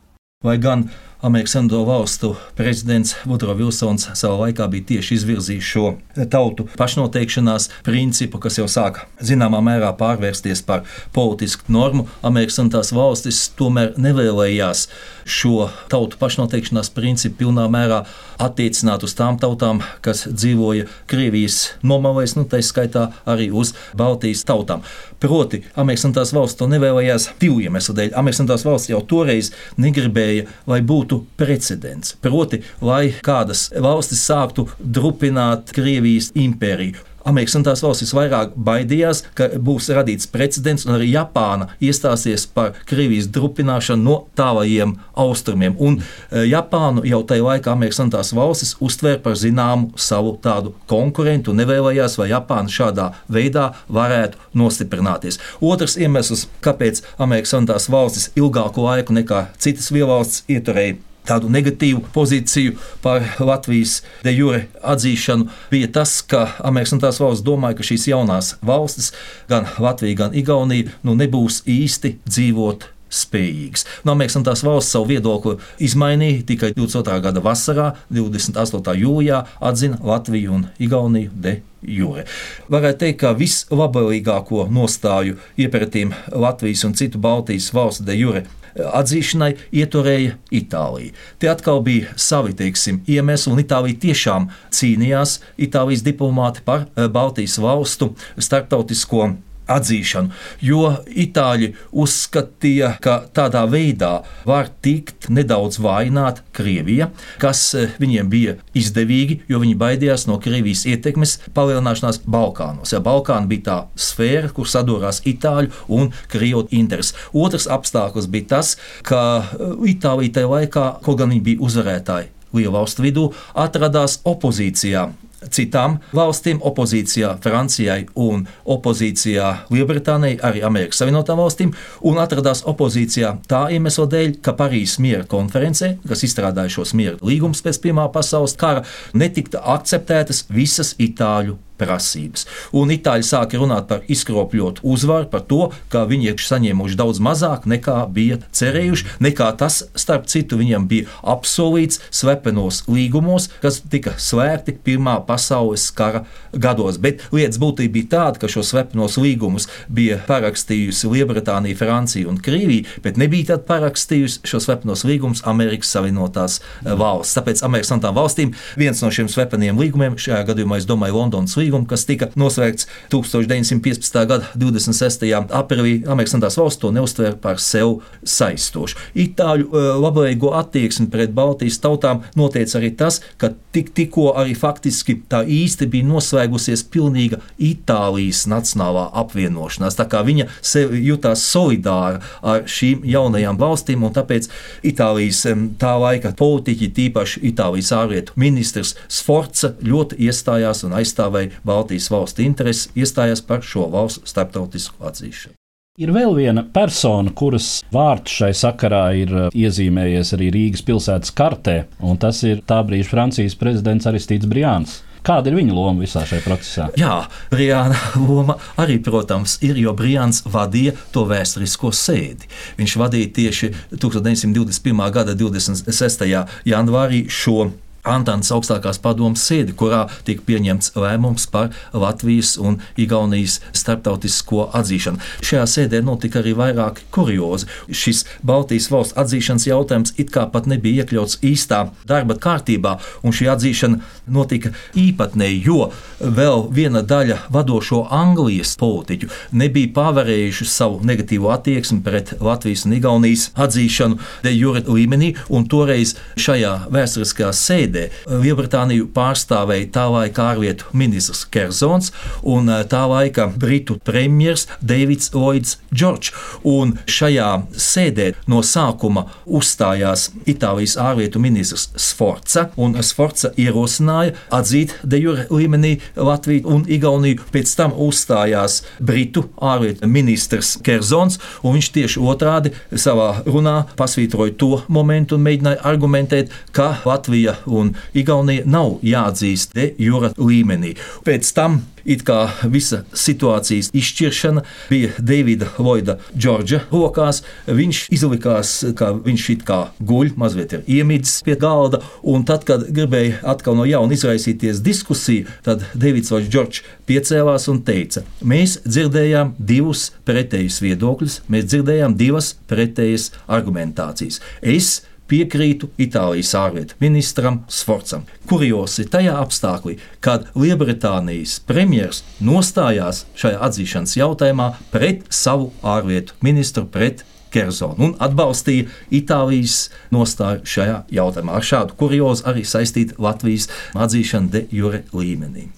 Vai 0.42 0.56
gan 0.58 0.88
Amerikas 1.22 1.52
Savienoto 1.52 1.84
Valstu 1.84 2.36
prezidents 2.54 3.14
Vudro 3.24 3.54
Vilsons 3.54 4.08
savā 4.18 4.40
laikā 4.40 4.66
bija 4.72 4.88
tieši 4.88 5.14
izvirzījis 5.20 5.68
šo 5.68 5.92
tautu 6.32 6.66
pašnoteikšanās 6.74 7.68
principu, 7.86 8.40
kas 8.42 8.58
jau 8.58 8.66
sāka 8.66 9.06
zināmā 9.22 9.60
mērā 9.62 9.92
pārvērsties 10.00 10.64
par 10.66 10.82
politisku 11.14 11.70
normu. 11.70 12.08
Amerikas 12.26 12.58
Savienotās 12.58 12.90
valstis 12.96 13.38
tomēr 13.54 13.94
nevēlējās 14.02 14.88
šo 15.22 15.68
tautu 15.92 16.18
pašnoteikšanās 16.18 16.90
principu 16.90 17.44
pilnā 17.44 17.68
mērā 17.70 18.02
attiecināt 18.42 19.06
uz 19.06 19.14
tām 19.14 19.38
tautām, 19.38 19.84
kas 20.02 20.24
dzīvoja 20.26 20.88
Krievijas 21.06 21.76
nomalēs, 21.86 22.34
nu 22.34 22.48
tā 22.50 22.58
skaitā 22.66 23.12
arī 23.30 23.52
uz 23.54 23.76
Baltijas 23.94 24.42
tautām. 24.48 24.82
Proti, 25.22 25.62
Amerikas 25.78 26.02
Savienotās 26.02 26.34
valsts 26.34 26.58
to 26.58 26.66
nevēlējās 26.66 27.28
divu 27.38 27.62
iemeslu 27.62 27.94
dēļ. 27.94 28.12
Amerikas 28.18 28.42
Savienotās 28.42 28.66
valsts 28.66 28.90
jau 28.90 29.04
toreiz 29.06 29.52
negribēja, 29.78 30.50
lai 30.66 30.82
būtu 30.82 31.11
būtu 31.12 31.26
precedents. 31.36 32.16
Proti, 32.20 32.62
lai 32.80 33.12
kādas 33.24 33.70
valstis 33.76 34.24
sāktu 34.24 34.68
drupināt 34.78 35.72
Krievijas 35.74 36.32
impēriju. 36.34 37.00
Amerikas 37.28 37.54
Savienotās 37.56 37.82
valstis 37.84 38.12
vairāk 38.16 38.54
baidījās, 38.56 39.22
ka 39.38 39.48
būs 39.62 39.90
radīts 39.94 40.28
precedents, 40.32 40.86
un 40.86 40.96
arī 40.96 41.12
Japāna 41.12 41.68
iestāsies 41.82 42.46
par 42.50 42.72
Krievijas 42.88 43.28
drupināšanu 43.34 44.02
no 44.02 44.16
tālajiem 44.38 44.96
austrumiem. 45.18 45.76
Un 45.78 46.00
e, 46.00 46.44
Japānu 46.50 47.04
jau 47.08 47.22
tajā 47.28 47.46
laikā 47.46 47.74
Amerikas 47.74 48.00
Savienotās 48.00 48.32
valstis 48.36 48.74
uztvēra 48.82 49.22
par 49.22 49.38
zināmu 49.38 49.92
savu 50.00 50.34
tādu 50.42 50.74
konkurentu 50.90 51.52
un 51.52 51.62
nevēlējās, 51.62 52.18
vai 52.20 52.30
Japāna 52.32 52.72
šādā 52.72 53.12
veidā 53.32 53.70
varētu 53.92 54.40
nostiprināties. 54.58 55.40
Otrs 55.60 55.98
iemesls, 56.00 56.48
kāpēc 56.64 57.04
Amerikas 57.22 57.54
Savienotās 57.54 57.88
valstis 57.92 58.30
ilgāku 58.38 58.84
laiku 58.88 59.16
nekā 59.16 59.46
citas 59.62 59.92
lielvalstis 59.94 60.44
ieturēja 60.50 61.00
tādu 61.28 61.50
negatīvu 61.52 62.02
pozīciju 62.14 62.76
par 63.02 63.26
Latvijas 63.40 64.00
de 64.24 64.34
jure 64.34 64.64
atzīšanu, 64.82 65.48
bija 65.70 65.90
tas, 65.98 66.18
ka 66.26 66.48
Amerikas 66.64 66.96
un 66.96 67.02
tās 67.04 67.20
valsts 67.22 67.46
domāja, 67.46 67.78
ka 67.78 67.86
šīs 67.86 68.08
jaunās 68.10 68.56
valstis, 68.64 69.12
gan 69.50 69.68
Latvija, 69.82 70.24
gan 70.24 70.36
Igaunija, 70.38 70.90
nu, 71.06 71.16
nebūs 71.18 71.62
īsti 71.70 72.16
dzīvot 72.26 72.88
spējīgas. 73.12 73.84
No 74.06 74.14
Amerikas 74.16 74.38
un 74.40 74.46
tās 74.46 74.62
valsts 74.64 74.94
savu 74.94 75.10
viedokli 75.12 75.58
izmainīja 75.84 76.46
tikai 76.48 76.72
22. 76.76 77.18
gada 77.26 77.42
vasarā, 77.44 77.90
28. 78.12 78.96
jūlijā 79.02 79.42
atzina 79.60 80.00
Latviju 80.02 80.56
un 80.56 80.64
Igauniju 80.82 81.34
de 81.44 81.58
jūre. 81.82 82.24
Varētu 82.72 83.02
teikt, 83.04 83.20
ka 83.22 83.34
vislabākāko 83.36 84.66
nostāju 84.72 85.38
iepratīm 85.60 86.14
Latvijas 86.32 86.86
un 86.88 86.96
citu 86.98 87.20
Baltijas 87.22 87.72
valstu 87.74 88.08
de 88.08 88.18
jure 88.18 88.44
atzīšanai 88.76 89.52
ieturēja 89.82 90.36
Itālija. 90.54 91.12
Te 91.38 91.50
atkal 91.52 91.82
bija 91.84 92.12
savi 92.16 92.56
teiksim, 92.56 93.02
iemesli, 93.08 93.52
un 93.52 93.62
Itālija 93.62 94.00
tiešām 94.06 94.50
cīnījās 94.72 95.38
Itālijas 95.60 96.04
diplomāti 96.06 96.64
par 96.66 96.86
eh, 96.86 97.08
Baltijas 97.12 97.58
valstu 97.62 98.12
starptautisko 98.38 99.32
atzīšanu, 99.72 100.32
jo 100.64 100.92
itāļi 101.06 101.72
uzskatīja, 101.92 102.96
ka 103.02 103.18
tādā 103.34 103.64
veidā 103.70 104.12
var 104.48 104.70
tikt 104.84 105.28
nedaudz 105.32 105.80
vainot 105.82 106.42
Krievija, 106.56 107.10
kas 107.42 107.64
eh, 107.78 107.94
viņiem 108.02 108.30
bija 108.32 108.56
izdevīgi, 108.78 109.40
jo 109.50 109.62
viņi 109.62 109.78
baidījās 109.80 110.26
no 110.30 110.38
Krievijas 110.42 110.84
ietekmes 110.90 111.38
palielināšanās 111.56 112.22
Balkānos. 112.26 112.92
Ja 112.94 113.02
Balkāna 113.04 113.48
bija 113.50 113.66
tā 113.68 113.78
sfēra, 113.96 114.52
kur 114.54 114.68
sadūrās 114.70 115.22
itāļu 115.28 115.72
un 115.92 116.12
krievu 116.32 116.66
intereses. 116.70 117.16
Otrs 117.32 117.68
apstākļus 117.70 118.30
bija 118.32 118.52
tas, 118.56 118.76
ka 119.08 119.22
eh, 119.40 119.74
Itālija 119.92 120.38
tajā 120.38 120.52
laikā, 120.52 120.86
kaut 121.04 121.20
gan 121.20 121.32
viņi 121.32 121.44
bija 121.50 121.66
uzvarētāji 121.66 122.32
lielu 122.52 122.72
valstu 122.74 123.04
vidū, 123.06 123.28
atradās 123.56 124.18
opozīcijā 124.28 125.08
citām 125.50 125.98
valstīm, 126.16 126.60
opozīcijā 126.62 127.34
Francijai 127.42 128.06
un 128.14 128.46
opozīcijā 128.74 129.48
Lielbritānijai, 129.72 130.38
arī 130.44 130.62
Amerikas 130.66 131.02
Savienotām 131.02 131.40
valstīm, 131.42 131.74
un 132.06 132.20
atradās 132.22 132.64
opozīcijā 132.68 133.34
tā 133.50 133.64
iemesla 133.74 134.06
dēļ, 134.12 134.38
ka 134.44 134.54
Parīzes 134.58 135.00
miera 135.02 135.26
konferencē, 135.28 135.96
kas 136.08 136.24
izstrādāja 136.28 136.76
šos 136.78 136.94
miera 136.98 137.18
līgumus 137.22 137.64
pēc 137.64 137.82
Pirmā 137.82 138.06
pasaules 138.14 138.56
kara, 138.58 138.86
netikta 139.14 139.64
akceptētas 139.74 140.46
visas 140.52 140.94
Itāļu 141.02 141.58
prasības. 141.82 142.46
Un 142.76 142.92
itāļi 142.94 143.26
sāka 143.26 143.58
runāt 143.60 143.88
par 143.90 144.06
izkropļotu 144.10 144.84
uzvaru, 144.86 145.28
par 145.32 145.44
to, 145.50 145.70
ka 145.92 146.04
viņi 146.08 146.32
ir 146.32 146.42
saņēmuši 146.42 146.98
daudz 146.98 147.20
mazāk 147.22 147.66
nekā 147.70 147.98
bija 148.14 148.38
cerējuši, 148.54 149.18
nekā 149.24 149.50
tas, 149.58 149.82
starp 149.98 150.28
citu, 150.30 150.58
viņiem 150.60 150.86
bija 150.90 151.10
apsolīts 151.34 152.00
slepenos 152.14 152.82
līgumos, 152.90 153.48
kas 153.62 153.80
tika 153.92 154.14
slēgti 154.20 154.76
Pirmā 154.82 155.18
pasaules 155.26 155.84
kara 155.94 156.24
gados. 156.52 156.98
Bet 157.02 157.22
lietas 157.34 157.60
būtība 157.62 157.96
bija 157.98 158.10
tāda, 158.16 158.42
ka 158.42 158.50
šos 158.50 158.72
slepenos 158.72 159.18
līgumus 159.20 159.68
bija 159.92 160.18
parakstījusi 160.28 161.10
Lielbritānija, 161.12 161.78
Francija 161.78 162.30
un 162.30 162.40
Krievija, 162.42 162.88
bet 163.04 163.20
nebija 163.20 163.52
tad 163.52 163.66
parakstījusi 163.68 164.42
šos 164.48 164.68
slepenos 164.68 165.04
līgumus 165.08 165.44
Amerikas 165.48 165.92
Savienotās 165.94 166.60
eh, 166.60 166.92
valsts. 166.98 167.36
Tāpēc 167.38 167.64
Amerikas 167.66 167.92
Savienotām 167.92 168.18
valstīm 168.18 168.54
viens 168.80 169.02
no 169.02 169.10
šiem 169.14 169.30
slepeniem 169.32 169.78
līgumiem, 169.80 170.18
šajā 170.20 170.42
gadījumā 170.52 170.80
es 170.80 170.88
domāju 170.88 171.18
Londonas 171.18 171.56
līgumu, 171.58 171.71
kas 171.88 172.06
tika 172.08 172.28
noslēgts 172.38 172.88
1915. 173.12 174.18
gada 174.28 174.50
26. 174.58 175.26
aprīlī, 175.48 175.94
Amerikas 176.06 176.36
Savienotās 176.36 176.58
valsts 176.60 176.80
to 176.82 176.92
neuztvēra 176.94 177.36
par 177.42 177.60
sev 177.62 178.00
saistošu. 178.24 178.98
Itāļu 179.18 179.68
eh, 179.68 179.88
labvēlīgo 180.02 180.52
attieksmi 180.58 181.08
pret 181.12 181.34
Baltijas 181.36 181.80
tautām 181.82 182.22
noteica 182.38 182.78
arī 182.80 182.92
tas, 182.96 183.20
ka 183.40 183.52
tik, 183.74 183.92
tikko 183.96 184.32
arī 184.38 184.54
faktiski 184.58 185.18
tā 185.30 185.42
īsti 185.46 185.88
bija 185.92 186.08
noslēgusies 186.08 186.84
pilnīga 186.92 187.40
Itālijas 187.62 188.44
nacionālā 188.50 189.08
apvienošanās. 189.22 189.96
Tā 189.98 190.06
kā 190.10 190.22
viņa 190.26 190.48
sevi 190.60 191.02
jutās 191.06 191.44
solidāra 191.48 192.22
ar 192.42 192.66
šīm 192.68 193.06
jaunajām 193.08 193.58
valstīm, 193.60 194.04
un 194.06 194.14
tāpēc 194.14 194.48
Itālijas 194.86 195.44
tā 195.80 195.94
laika 196.00 196.34
politiķi, 196.38 196.90
tīpaši 196.96 197.44
Itālijas 197.52 197.92
ārlietu 197.96 198.36
ministrs 198.40 198.94
Sforza, 199.08 199.74
ļoti 199.82 200.18
iestājās 200.26 200.84
un 200.86 200.96
aizstāvēja 200.98 201.61
Baltijas 201.66 202.10
valstu 202.12 202.44
intereses, 202.46 202.90
iestājās 202.98 203.44
par 203.46 203.62
šo 203.66 203.88
valstu 203.92 204.26
starptautisku 204.28 205.04
atzīšanu. 205.08 205.56
Ir 206.00 206.08
vēl 206.08 206.32
viena 206.32 206.62
persona, 206.64 207.28
kuras 207.36 207.82
vārds 207.92 208.32
šai 208.32 208.54
sakarā 208.56 209.02
ir 209.20 209.32
uh, 209.36 209.48
iezīmējies 209.52 210.32
arī 210.38 210.48
Rīgas 210.54 210.80
pilsētas 210.88 211.34
kartē, 211.36 211.82
un 212.00 212.16
tas 212.16 212.40
ir 212.48 212.62
tā 212.64 212.78
brīža 212.88 213.10
Francijas 213.10 213.58
prezidents 213.60 214.08
Aristīts 214.08 214.48
Briāns. 214.48 215.02
Kāda 215.22 215.52
ir 215.52 215.58
viņa 215.60 215.74
loma 215.76 216.02
visā 216.02 216.24
šajā 216.26 216.42
procesā? 216.42 216.88
Jā, 216.98 217.20
Briāna 217.52 217.94
loma 218.18 218.56
arī, 218.80 218.96
protams, 219.04 219.58
ir, 219.62 219.76
jo 219.78 219.92
Briāns 219.94 220.42
vadīja 220.48 220.96
to 221.14 221.22
vēsturisko 221.30 221.92
sēdi. 221.94 222.48
Viņš 222.80 222.96
vadīja 222.98 223.30
tieši 223.36 223.70
1921. 223.92 225.06
gada 225.14 225.36
26. 225.38 226.26
janvārī 226.72 227.26
šo 227.30 227.68
Antānas 228.02 228.48
augstākās 228.50 228.98
padomas 228.98 229.44
sēdi, 229.46 229.76
kurā 229.78 230.08
tika 230.26 230.42
pieņemts 230.48 230.96
lēmums 230.98 231.44
par 231.52 231.68
Latvijas 231.94 232.56
un 232.58 232.80
Igaunijas 232.98 233.60
starptautisko 233.78 234.64
atzīšanu. 234.74 235.20
Šajā 235.46 235.66
sēdē 235.70 236.00
notika 236.02 236.40
arī 236.40 236.56
vairāki 236.58 237.06
kuriozi. 237.14 237.68
Šis 237.94 238.24
Baltijas 238.42 238.88
valsts 238.90 239.14
atzīšanas 239.22 239.68
jautājums 239.68 240.14
it 240.18 240.32
kā 240.34 240.48
pat 240.50 240.66
nebija 240.66 241.04
iekļauts 241.04 241.38
īstā 241.46 241.84
darba 242.10 242.34
kārtībā, 242.42 242.96
un 243.22 243.36
šī 243.38 243.46
atzīšana 243.54 244.00
notika 244.34 244.74
īpatnēji, 244.98 245.62
jo 245.62 245.92
vēl 246.18 246.66
viena 246.74 247.04
daļa 247.06 247.38
vadošo 247.54 248.08
Anglijas 248.10 248.74
politiķu 248.82 249.30
nebija 249.62 249.92
pārvarējuši 249.94 250.68
savu 250.72 250.98
negatīvo 251.06 251.54
attieksmi 251.54 252.02
pret 252.02 252.34
Latvijas 252.42 252.82
un 252.90 252.98
Igaunijas 252.98 253.52
atzīšanu 253.54 254.18
de 254.42 254.56
jure 254.58 254.82
līmenī, 254.90 255.36
un 255.54 255.70
toreiz 255.70 256.16
šajā 256.34 256.74
vēsturiskajā 256.90 257.54
sēdē 257.62 257.91
sēdē. 257.92 258.08
Lielbritāniju 258.42 259.08
pārstāvēja 259.12 259.90
tā 259.92 260.06
laika 260.10 260.52
ārlietu 260.52 260.84
ministrs 260.92 261.44
Kerzons 261.44 262.12
un 262.42 262.68
eh, 262.68 262.84
tā 262.84 263.04
laika 263.06 263.46
britu 263.48 263.98
premjerministrs 263.98 264.68
Deivids 264.80 265.32
Lloyds 265.34 265.78
George. 265.92 266.32
Un 266.64 266.98
šajā 267.06 267.66
sēdē 267.76 268.32
no 268.48 268.62
sākuma 268.62 269.26
uzstājās 269.46 270.30
Itālijas 270.46 270.96
ārlietu 270.96 271.40
ministrs 271.42 271.90
Sforza, 271.96 272.70
un 272.76 272.96
Sforza 273.02 273.52
ierosināja 273.56 274.34
atzīt 274.50 274.94
de 275.02 275.20
jure 275.20 275.46
līmenī 275.50 275.98
Latviju 276.16 276.68
un 276.68 276.86
Igauniju. 276.88 277.42
Pēc 277.52 277.74
tam 277.76 277.92
uzstājās 277.92 278.82
britu 279.00 279.44
ārlietu 279.60 280.08
ministrs 280.08 280.78
Kerzons, 280.84 281.38
un 281.62 281.76
viņš 281.76 281.90
tieši 281.96 282.22
otrādi 282.22 282.72
savā 282.92 283.42
runā 283.46 283.82
pasvītroja 283.98 284.56
to 284.58 284.82
momentu 284.88 285.36
un 285.36 285.44
mēģināja 285.46 285.82
argumentēt, 285.92 286.52
ka 286.72 286.94
Latvija 287.04 287.56
un 287.66 287.81
un 287.82 287.94
Igaunija 288.14 288.66
nav 288.66 289.00
jāatzīst 289.06 289.74
de 289.76 289.92
jura 290.00 290.32
līmenī. 290.38 290.96
Pēc 291.26 291.54
tam 291.56 291.82
It 292.04 292.24
kā 292.26 292.48
visa 292.66 293.02
situācijas 293.14 293.90
izšķiršana 293.94 294.64
bija 294.90 295.12
Davida 295.22 295.68
Lloyda 295.78 296.18
Džordža 296.34 296.82
rokās. 296.90 297.42
Viņš 297.66 298.00
izlikās, 298.14 298.72
ka 298.98 299.12
viņš 299.22 299.44
it 299.54 299.62
kā 299.68 299.78
guļ, 300.02 300.32
mazliet 300.38 300.74
ir 300.74 300.82
iemidzis 300.98 301.44
pie 301.46 301.56
galda, 301.60 302.02
un 302.22 302.46
tad, 302.48 302.66
kad 302.66 302.88
gribēja 302.90 303.38
atkal 303.54 303.78
no 303.78 303.86
jauna 303.88 304.16
izraisīties 304.16 304.82
diskusiju, 304.82 305.46
tad 305.66 305.86
Davids 305.94 306.32
Lloyds 306.32 306.50
Džordžs 306.50 306.82
piecēlās 307.06 307.68
un 307.70 307.82
teica: 307.86 308.24
Mēs 308.42 308.80
dzirdējām 308.86 309.54
divus 309.58 310.08
pretējus 310.26 310.80
viedokļus, 310.82 311.40
mēs 311.52 311.70
dzirdējām 311.70 312.18
divas 312.18 312.52
pretējas 312.70 313.30
argumentācijas. 313.46 314.42
Es 314.62 315.02
piekrītu 315.30 315.90
Itālijas 316.02 316.52
ārlietu 316.58 316.96
ministram 317.02 317.62
Sforcam. 317.72 318.24
Kuriosi 318.50 319.06
tajā 319.10 319.34
apstākļī, 319.42 319.98
kad 320.24 320.48
Lielbritānijas 320.58 321.58
premjerministrs 321.68 322.24
nostājās 322.42 323.24
šajā 323.38 323.60
atzīšanas 323.68 324.16
jautājumā 324.18 324.72
pret 324.94 325.26
savu 325.32 325.70
ārlietu 325.82 326.38
ministru, 326.44 326.86
pret 326.86 327.24
Kerzonu 327.52 328.06
un 328.06 328.14
atbalstīja 328.22 328.88
Itālijas 329.12 329.90
nostāju 330.14 330.64
šajā 330.74 331.02
jautājumā. 331.12 331.58
Ar 331.60 331.68
šādu 331.68 331.98
kuriozu 332.00 332.48
arī 332.48 332.64
saistīta 332.64 333.20
Latvijas 333.20 333.68
atzīšana 333.92 334.52
de 334.56 334.66
jure 334.72 335.04
līmenī. 335.12 335.68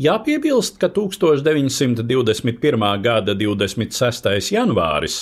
Jāpiebilst, 0.00 0.78
ka 0.80 0.88
1921. 0.88 2.84
gada 3.04 3.34
26. 3.36 4.48
janvāris 4.54 5.16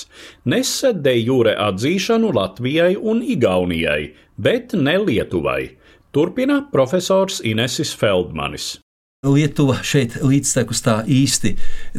nesa 0.46 0.92
de 0.94 1.16
jure 1.18 1.56
atzīšanu 1.58 2.30
Latvijai 2.36 2.94
un 2.94 3.18
Igaunijai, 3.18 4.14
bet 4.38 4.70
ne 4.78 4.94
Lietuvai. 5.02 5.74
Turpina 6.14 6.60
profesors 6.70 7.42
Inesis 7.42 7.90
Feldmanis. 7.98 8.78
Lietuva 9.20 9.74
šeit 9.84 10.14
līdztekus 10.24 10.78
tā 10.80 10.94
īsti 11.04 11.50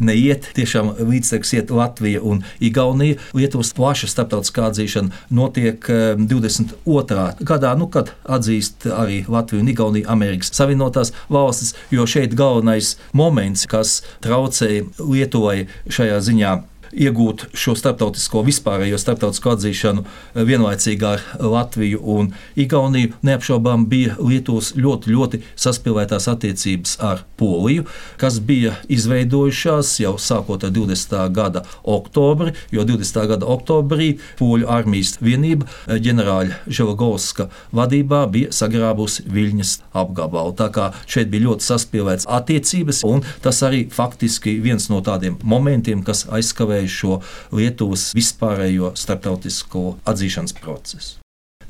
neiet. 0.02 0.48
Tiešām 0.56 0.88
līdztekus 1.06 1.52
iet 1.54 1.68
Latvija 1.70 2.18
un 2.26 2.40
Igaunija. 2.58 3.20
Lietuvas 3.38 3.70
plaša 3.78 4.08
starptautiskā 4.10 4.64
atzīšana 4.66 5.14
notiek 5.30 5.86
22. 6.18 6.72
Eh, 7.14 7.44
gadā, 7.46 7.76
nu, 7.78 7.86
kad 7.86 8.10
atzīst 8.26 8.88
arī 8.90 9.20
Latviju 9.30 9.62
un 9.62 9.70
Igauniju 9.70 10.10
Amerikas 10.10 10.50
Savienotās 10.50 11.14
valstis, 11.30 11.76
jo 11.94 12.08
šeit 12.10 12.34
galvenais 12.34 12.96
moments, 13.14 13.68
kas 13.70 14.00
traucēja 14.26 14.90
Lietuvai 14.98 15.68
šajā 15.86 16.18
ziņā 16.26 16.56
iegūt 16.92 17.46
šo 17.56 17.74
starptautisko, 17.78 18.42
vispārējo 18.46 18.98
starptautisko 19.00 19.54
atzīšanu 19.56 20.04
eh, 20.04 20.42
vienlaicīgi 20.48 21.06
ar 21.08 21.24
Latviju 21.40 22.00
un 22.14 22.32
Igauniju. 22.58 23.12
Neapšaubām 23.24 23.86
bija 23.90 24.16
Lietuvas 24.20 24.72
ļoti, 24.76 25.12
ļoti 25.12 25.42
saspīlētās 25.56 26.28
attiecības 26.32 26.98
ar 27.02 27.24
Poliju, 27.40 27.86
kas 28.20 28.38
bija 28.44 28.76
izveidojušās 28.92 29.94
jau 30.02 30.14
sākot 30.20 30.66
ar 30.66 30.74
20. 30.74 31.16
gada 31.34 31.64
oktobri, 31.82 32.54
jo 32.74 32.84
20. 32.88 33.26
gada 33.32 33.48
oktobrī 33.50 34.12
Poļu 34.38 34.68
armijas 34.70 35.16
vienība 35.22 35.66
eh, 35.66 35.98
ģenerāļa 36.02 36.62
Želagovska 36.68 37.48
vadībā 37.74 38.24
bija 38.32 38.52
sagrābusi 38.54 39.26
Viļņas 39.32 39.74
apgabalu. 39.96 40.54
Tā 40.58 40.68
kā 40.74 40.90
šeit 41.06 41.32
bija 41.32 41.48
ļoti 41.48 41.66
saspīlēts 41.66 42.28
attiecības, 42.28 43.02
un 43.08 43.24
tas 43.42 43.62
arī 43.66 43.86
faktiski 43.92 44.58
viens 44.62 44.88
no 44.92 45.00
tādiem 45.04 45.38
momentiem, 45.46 46.02
kas 46.06 46.26
aizkavēja 46.32 46.81
kavējis 46.82 46.98
šo 46.98 47.20
Lietuvas 47.52 48.10
vispārējo 48.16 48.92
starptautisko 48.96 49.98
atzīšanas 50.04 50.54
procesu. 50.58 51.20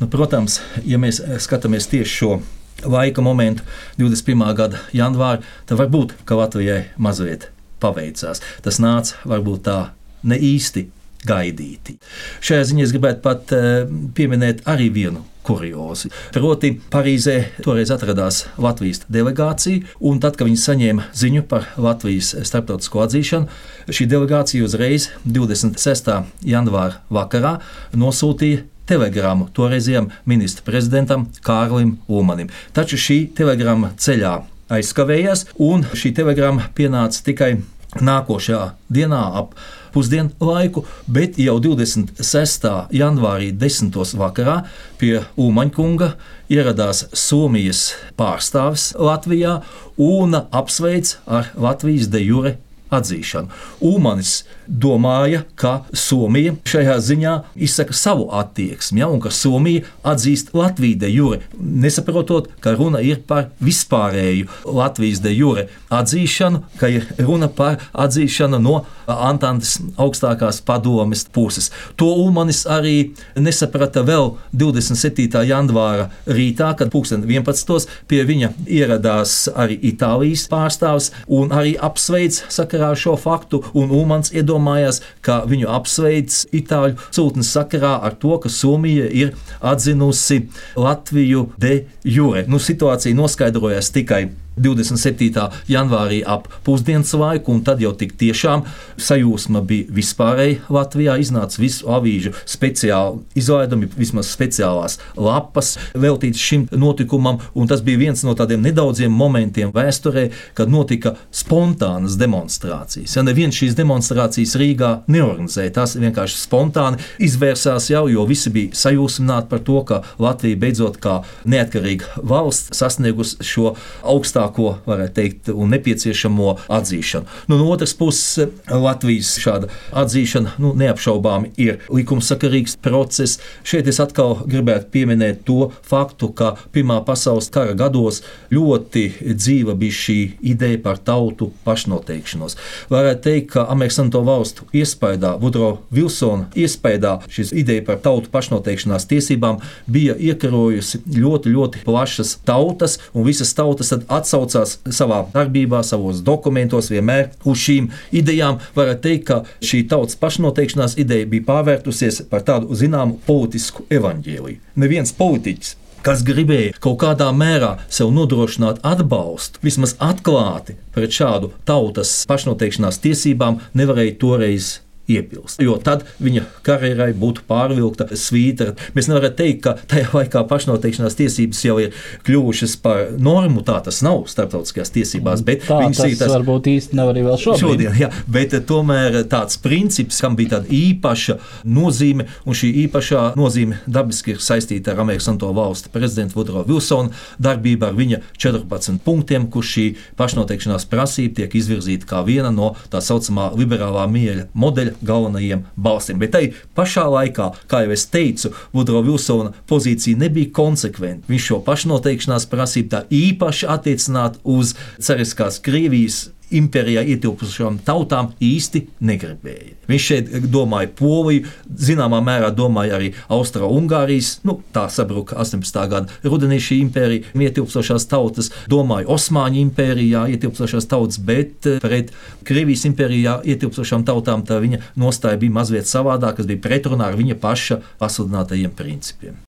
Nu, 0.01 0.09
protams, 0.09 0.61
ja 0.85 0.98
mēs 0.98 1.20
skatāmies 1.44 1.87
tieši 1.87 2.16
šo 2.16 2.40
laika 2.83 3.22
momentu, 3.22 3.62
21. 3.98 4.55
gada 4.57 4.81
janvāri, 4.92 5.42
tad 5.66 5.79
varbūt 5.79 6.16
Latvijai 6.29 6.90
mazliet 6.96 7.51
paveicās. 7.81 8.40
Tas 8.62 8.81
nāca 8.81 9.20
varbūt 9.25 9.62
tā 9.68 9.92
ne 10.25 10.38
īsti 10.38 10.88
gaidīti. 11.27 11.98
Šajā 12.42 12.64
ziņā 12.72 12.83
es 12.83 12.94
gribētu 12.94 13.22
pat 13.22 13.53
eh, 13.55 13.85
pieminēt 14.16 14.64
arī 14.66 14.90
vienu 14.90 15.22
kuriozi. 15.46 16.11
Proti, 16.35 16.72
Parīzē 16.92 17.37
toreiz 17.64 17.92
atradās 17.94 18.44
Latvijas 18.62 19.02
delegācija, 19.12 19.83
un 20.00 20.20
tad, 20.22 20.38
kad 20.38 20.48
viņi 20.48 20.61
saņēma 20.62 21.09
ziņu 21.18 21.44
par 21.50 21.68
Latvijas 21.76 22.35
starptautisko 22.48 23.02
atzīšanu, 23.07 23.48
šī 23.90 24.09
delegācija 24.11 24.64
uzreiz 24.66 25.11
26. 25.24 26.12
janvāra 26.46 27.02
vakarā 27.12 27.59
nosūtīja 27.98 28.66
telegrammu 28.88 29.48
toreizējam 29.55 30.11
ministra 30.28 30.64
prezidentam 30.66 31.28
Kārlim 31.44 31.96
Ulmanim. 32.11 32.50
Taču 32.74 32.98
šī 33.00 33.18
telegramma 33.37 33.92
ceļā 34.00 34.38
aizkavējās, 34.72 35.46
un 35.62 35.87
šī 35.92 36.14
telegramma 36.16 36.70
pienāca 36.76 37.22
tikai 37.26 37.55
nākošajā 38.00 38.64
dienā 38.92 39.22
ap 39.42 39.57
pusdienu 39.92 40.33
laiku, 40.40 40.85
bet 41.07 41.38
jau 41.40 41.59
26. 41.62 42.68
janvārī, 42.96 43.52
10. 43.52 43.92
vakarā 44.18 44.62
pie 45.00 45.20
Umaņkunga 45.40 46.12
ieradās 46.52 47.07
Somijas 47.12 47.92
pārstāvis 48.18 48.92
Latvijā 48.98 49.61
un 50.00 50.37
apsveic 50.42 51.16
ar 51.26 51.52
Latvijas 51.57 52.11
de 52.12 52.24
jure 52.24 52.57
atzīšanu. 52.92 53.50
Ulmanis 53.81 54.42
domāja, 54.66 55.42
ka 55.59 55.83
Somija 55.96 56.55
šajā 56.68 56.96
ziņā 57.02 57.35
izsaka 57.66 57.96
savu 57.96 58.28
attieksmi, 58.38 59.02
ja, 59.02 59.09
un 59.12 59.20
ka 59.22 59.33
Somija 59.35 59.85
atzīst 60.07 60.52
Latviju 60.57 60.98
de 61.02 61.11
jure, 61.12 61.40
nesaprotot, 61.59 62.48
ka 62.62 62.74
runa 62.78 63.02
ir 63.05 63.22
par 63.26 63.50
vispārēju 63.62 64.48
Latvijas 64.64 65.22
de 65.24 65.35
jure 65.35 65.66
atzīšanu, 65.92 66.62
ka 66.81 66.90
ir 66.92 67.09
runa 67.20 67.48
par 67.52 67.81
atzīšanu 67.92 68.61
no 68.62 68.83
Antantes 69.12 69.76
augstākās 70.00 70.62
padomes 70.64 71.24
puses. 71.35 71.70
To 72.00 72.07
Ulmanis 72.22 72.62
arī 72.70 73.12
nesaprata 73.37 74.05
vēl 74.07 74.37
27. 74.57 75.42
janvāra 75.48 76.09
rītā, 76.26 76.70
kad 76.78 76.92
11. 76.92 77.88
pie 78.09 78.22
viņa 78.28 78.52
ieradās 78.66 79.48
arī 79.59 79.78
Itālijas 79.92 80.46
pārstāvs 80.50 81.11
un 81.26 81.52
arī 81.55 81.74
apsveic 81.81 82.38
sakarā 82.52 82.82
ar 82.90 82.99
šo 82.99 83.16
faktu, 83.21 83.62
un 83.79 83.92
Ulmans 83.95 84.33
iedomājās, 84.35 85.01
ka 85.25 85.42
viņu 85.49 85.71
apsveic 85.71 86.42
Itāļu 86.53 86.99
sūtnes 87.11 87.53
sakarā 87.55 87.95
ar 88.03 88.18
to, 88.18 88.37
ka 88.42 88.53
Somija 88.53 89.09
ir 89.09 89.35
atzinusi 89.61 90.42
Latviju 90.77 91.49
de 91.61 91.83
jure. 92.05 92.47
Nu, 92.49 92.61
situācija 92.62 93.16
noskaidrojās 93.16 93.92
tikai 93.95 94.27
27. 94.56 95.48
janvārī 95.70 96.20
ap 96.28 96.48
pusdienas 96.66 97.12
laiku, 97.16 97.54
un 97.54 97.62
tad 97.64 97.80
jau 97.82 97.92
tik 97.96 98.14
tiešām 98.20 98.66
sajūsma 99.00 99.62
bija 99.66 99.88
vispārēji 99.96 100.58
Latvijā. 100.72 101.16
Iznāca 101.22 101.60
visu 101.62 101.88
avīžu 101.92 102.34
speciāli 102.48 103.22
izlaidumi, 103.38 103.88
vismaz 103.96 104.30
speciālās 104.32 104.98
lapas 105.16 105.74
veltītas 105.94 106.42
šim 106.42 106.66
notikumam, 106.76 107.40
un 107.54 107.70
tas 107.70 107.82
bija 107.84 108.00
viens 108.00 108.24
no 108.26 108.34
tādiem 108.38 108.62
nedaudziem 108.66 109.12
momentiem 109.12 109.72
vēsturē, 109.74 110.28
kad 110.58 110.72
notika 110.72 111.14
spontānas 111.32 112.18
demonstrācijas. 112.20 113.16
Ja 113.16 113.24
neviens 113.26 113.56
šīs 113.56 113.76
demonstrācijas 113.78 114.56
Rīgā 114.60 114.92
neorganizēja, 115.12 115.74
tās 115.78 115.96
vienkārši 115.96 116.40
spontāni 116.42 117.00
izvērsās 117.22 117.88
jau, 117.92 118.04
jo 118.12 118.26
visi 118.28 118.52
bija 118.52 118.76
sajūsmināti 118.84 119.50
par 119.52 119.64
to, 119.64 119.80
ka 119.88 120.02
Latvija 120.22 120.60
beidzot 120.60 121.00
kā 121.02 121.20
neatkarīga 121.48 122.22
valsts 122.28 122.76
sasniegusi 122.78 123.40
šo 123.46 123.74
augstāko 124.08 124.41
augstāko, 124.42 124.78
varētu 124.87 125.14
teikt, 125.14 125.50
un 125.52 125.70
nepieciešamo 125.72 126.57
atzīšanu. 126.72 127.26
Nu, 127.48 127.59
no 127.59 127.70
otras 127.70 127.94
puses, 127.94 128.48
Latvijas 128.68 129.37
šāda 129.40 129.68
atzīšana 129.92 130.57
nu, 130.59 130.72
neapšaubāmi 130.78 131.52
ir 131.57 131.81
likumsakarīgs 131.90 132.76
process. 132.83 133.40
Šeit 133.64 133.88
es 133.88 134.00
atkal 134.00 134.42
gribētu 134.46 134.90
pieminēt 134.92 135.44
to 135.46 135.70
faktu, 135.83 136.33
ka 136.33 136.57
Pirmā 136.72 137.02
pasaules 137.05 137.50
kara 137.52 137.74
gados 137.74 138.22
ļoti 138.52 139.35
dzīva 139.35 139.74
bija 139.78 139.98
šī 139.98 140.18
ideja 140.52 140.81
par 140.83 140.98
tautu 140.98 141.52
pašnoteikšanos. 141.64 142.57
Varētu 142.90 143.22
teikt, 143.22 143.50
ka 143.52 143.66
Savienoto 143.92 144.22
Valstu 144.24 144.66
iespējā, 144.72 145.37
Vudro 145.40 145.83
Vilsona 145.92 146.48
iespējā 146.57 147.18
šis 147.33 147.52
ideja 147.52 147.85
par 147.87 148.00
tautu 148.02 148.31
pašnoteikšanās 148.33 149.07
tiesībām 149.11 149.61
bija 149.87 150.16
iekarojusi 150.16 151.02
ļoti, 151.12 151.52
ļoti 151.52 151.83
plašas 151.85 152.38
tautas, 152.48 152.98
un 153.12 153.26
visas 153.26 153.52
tautas 153.55 153.92
atsāca 153.92 154.32
atsaucās 154.33 154.79
savā 154.90 155.23
darbībā, 155.33 155.83
savos 155.85 156.23
dokumentos 156.25 156.90
vienmēr 156.92 157.31
uz 157.45 157.61
šīm 157.66 157.90
idejām. 158.12 158.61
Varētu 158.77 159.05
teikt, 159.05 159.27
ka 159.29 159.42
šī 159.64 159.85
tautas 159.90 160.16
pašnoteikšanās 160.21 160.97
ideja 161.01 161.29
bija 161.29 161.49
pārvērtusies 161.51 162.25
par 162.31 162.45
tādu 162.47 162.73
zināmu 162.79 163.21
politisku 163.27 163.87
evaņģēliju. 163.92 164.61
Neviens 164.81 165.14
politiķis 165.16 165.77
kas 166.03 166.25
gribēja 166.27 166.73
kaut 166.83 166.97
kādā 166.99 167.29
mērā 167.31 167.77
sev 167.87 168.11
nodrošināt 168.11 168.81
atbalstu, 168.83 169.61
vismaz 169.62 169.95
atklāti 170.03 170.75
pret 170.97 171.14
šādu 171.14 171.53
tautas 171.68 172.25
pašnoteikšanās 172.27 172.99
tiesībām, 173.05 173.61
nevarēja 173.79 174.16
toreiz 174.18 174.73
iepilst. 175.10 175.60
Jo 175.62 175.76
tad 175.82 176.04
viņa 176.22 176.44
karjerai 176.66 177.10
būtu 177.18 177.44
pārvilkta 177.48 178.08
svītra. 178.18 178.76
Mēs 178.96 179.08
nevaram 179.10 179.34
teikt, 179.36 179.62
ka 179.64 179.74
tajā 179.90 180.10
laikā 180.14 180.44
pašnoteikšanās 180.50 181.18
tiesības 181.18 181.62
jau 181.66 181.78
ir 181.82 181.96
kļuvušas 182.26 182.76
par 182.82 183.12
normu. 183.18 183.64
Tā 183.66 183.80
tas 183.84 184.02
nav 184.04 184.24
starptautiskajās 184.30 184.94
tiesībās. 184.94 185.42
Tā 185.42 185.80
tas, 185.82 186.18
tas 186.20 186.32
varbūt 186.32 186.70
īsti 186.72 186.98
nav 186.98 187.12
arī 187.12 187.24
vēl 187.26 187.38
šodien. 187.40 187.62
šodien 187.62 187.98
jā, 187.98 188.10
bet 188.30 188.56
eh, 188.56 188.64
tomēr 188.66 189.22
tāds 189.30 189.58
princips, 189.62 190.20
kam 190.22 190.36
bija 190.38 190.56
tāda 190.56 190.70
īpaša 190.72 191.38
nozīme, 191.64 192.28
un 192.46 192.58
šī 192.58 192.72
īpašā 192.86 193.24
nozīme 193.38 193.80
dabiski 193.86 194.36
ir 194.36 194.42
saistīta 194.42 194.94
ar 194.94 195.02
Amerikas 195.04 195.28
Savienoto 195.28 195.52
Valstu 195.56 195.92
prezidentu 195.92 196.38
Vudro 196.38 196.64
Vilsonu 196.66 197.12
darbību 197.42 197.88
ar 197.88 197.96
viņa 197.98 198.20
14 198.36 199.02
punktiem, 199.04 199.48
kur 199.52 199.66
šī 199.66 199.92
pašnoteikšanās 200.18 200.86
prasība 200.90 201.42
tiek 201.42 201.56
izvirzīta 201.58 202.08
kā 202.08 202.22
viena 202.26 202.52
no 202.54 202.72
tā 202.92 203.02
saucamā 203.04 203.50
liberālā 203.58 204.06
miera 204.10 204.46
modeļa 204.54 204.91
galvenajiem 205.00 205.64
balstiem. 205.76 206.20
Bet 206.22 206.35
tai 206.35 206.44
pašā 206.76 207.07
laikā, 207.12 207.48
kā 207.70 207.85
jau 207.85 207.94
es 207.94 208.07
teicu, 208.12 208.52
Vudro 208.74 209.02
Vilsona 209.07 209.55
pozīcija 209.70 210.20
nebija 210.20 210.52
konsekventa. 210.55 211.28
Viņš 211.31 211.48
šo 211.48 211.62
pašnoteikšanās 211.66 212.48
prasību 212.52 212.92
tā 212.92 213.02
īpaši 213.11 213.68
attiecināt 213.72 214.38
uz 214.44 214.76
cariskās 215.00 215.61
Krievijas 215.64 216.26
impērijā 216.58 217.04
ietilpušām 217.14 217.80
tautām 217.86 218.32
īsti 218.42 218.84
negribēja. 219.04 219.76
Viņš 219.90 220.06
šeit 220.08 220.32
domāja 220.52 220.90
Poliju, 220.96 221.48
zināmā 221.68 222.22
mērā 222.24 222.52
domāja 222.54 222.96
arī 222.98 223.12
Austro-Ungārijas, 223.32 224.38
nu, 224.48 224.58
tā 224.74 224.86
sabruka 224.92 225.36
18. 225.42 225.80
gada 225.92 226.18
rudenī 226.26 226.60
šī 226.62 226.80
impērija, 226.86 227.32
ietilpstošās 227.34 228.08
tautas, 228.10 228.52
domāja 228.70 229.10
Osmaņu 229.12 229.62
impērijā 229.66 230.26
ietilpstošās 230.36 230.88
tautas, 230.90 231.20
bet 231.22 231.68
eh, 231.68 231.80
pret 231.82 232.12
Krievijas 232.48 232.86
impērijā 232.90 233.38
ietilpstošām 233.54 234.06
tautām 234.08 234.46
tā 234.46 234.60
viņa 234.62 234.82
nostāja 235.00 235.40
bija 235.40 235.58
mazliet 235.60 235.90
savādāka, 235.90 236.40
kas 236.40 236.50
bija 236.50 236.64
pretrunā 236.68 237.12
ar 237.12 237.18
viņa 237.20 237.40
paša 237.42 237.82
pasludinātajiem 238.00 238.76
principiem. 238.76 239.40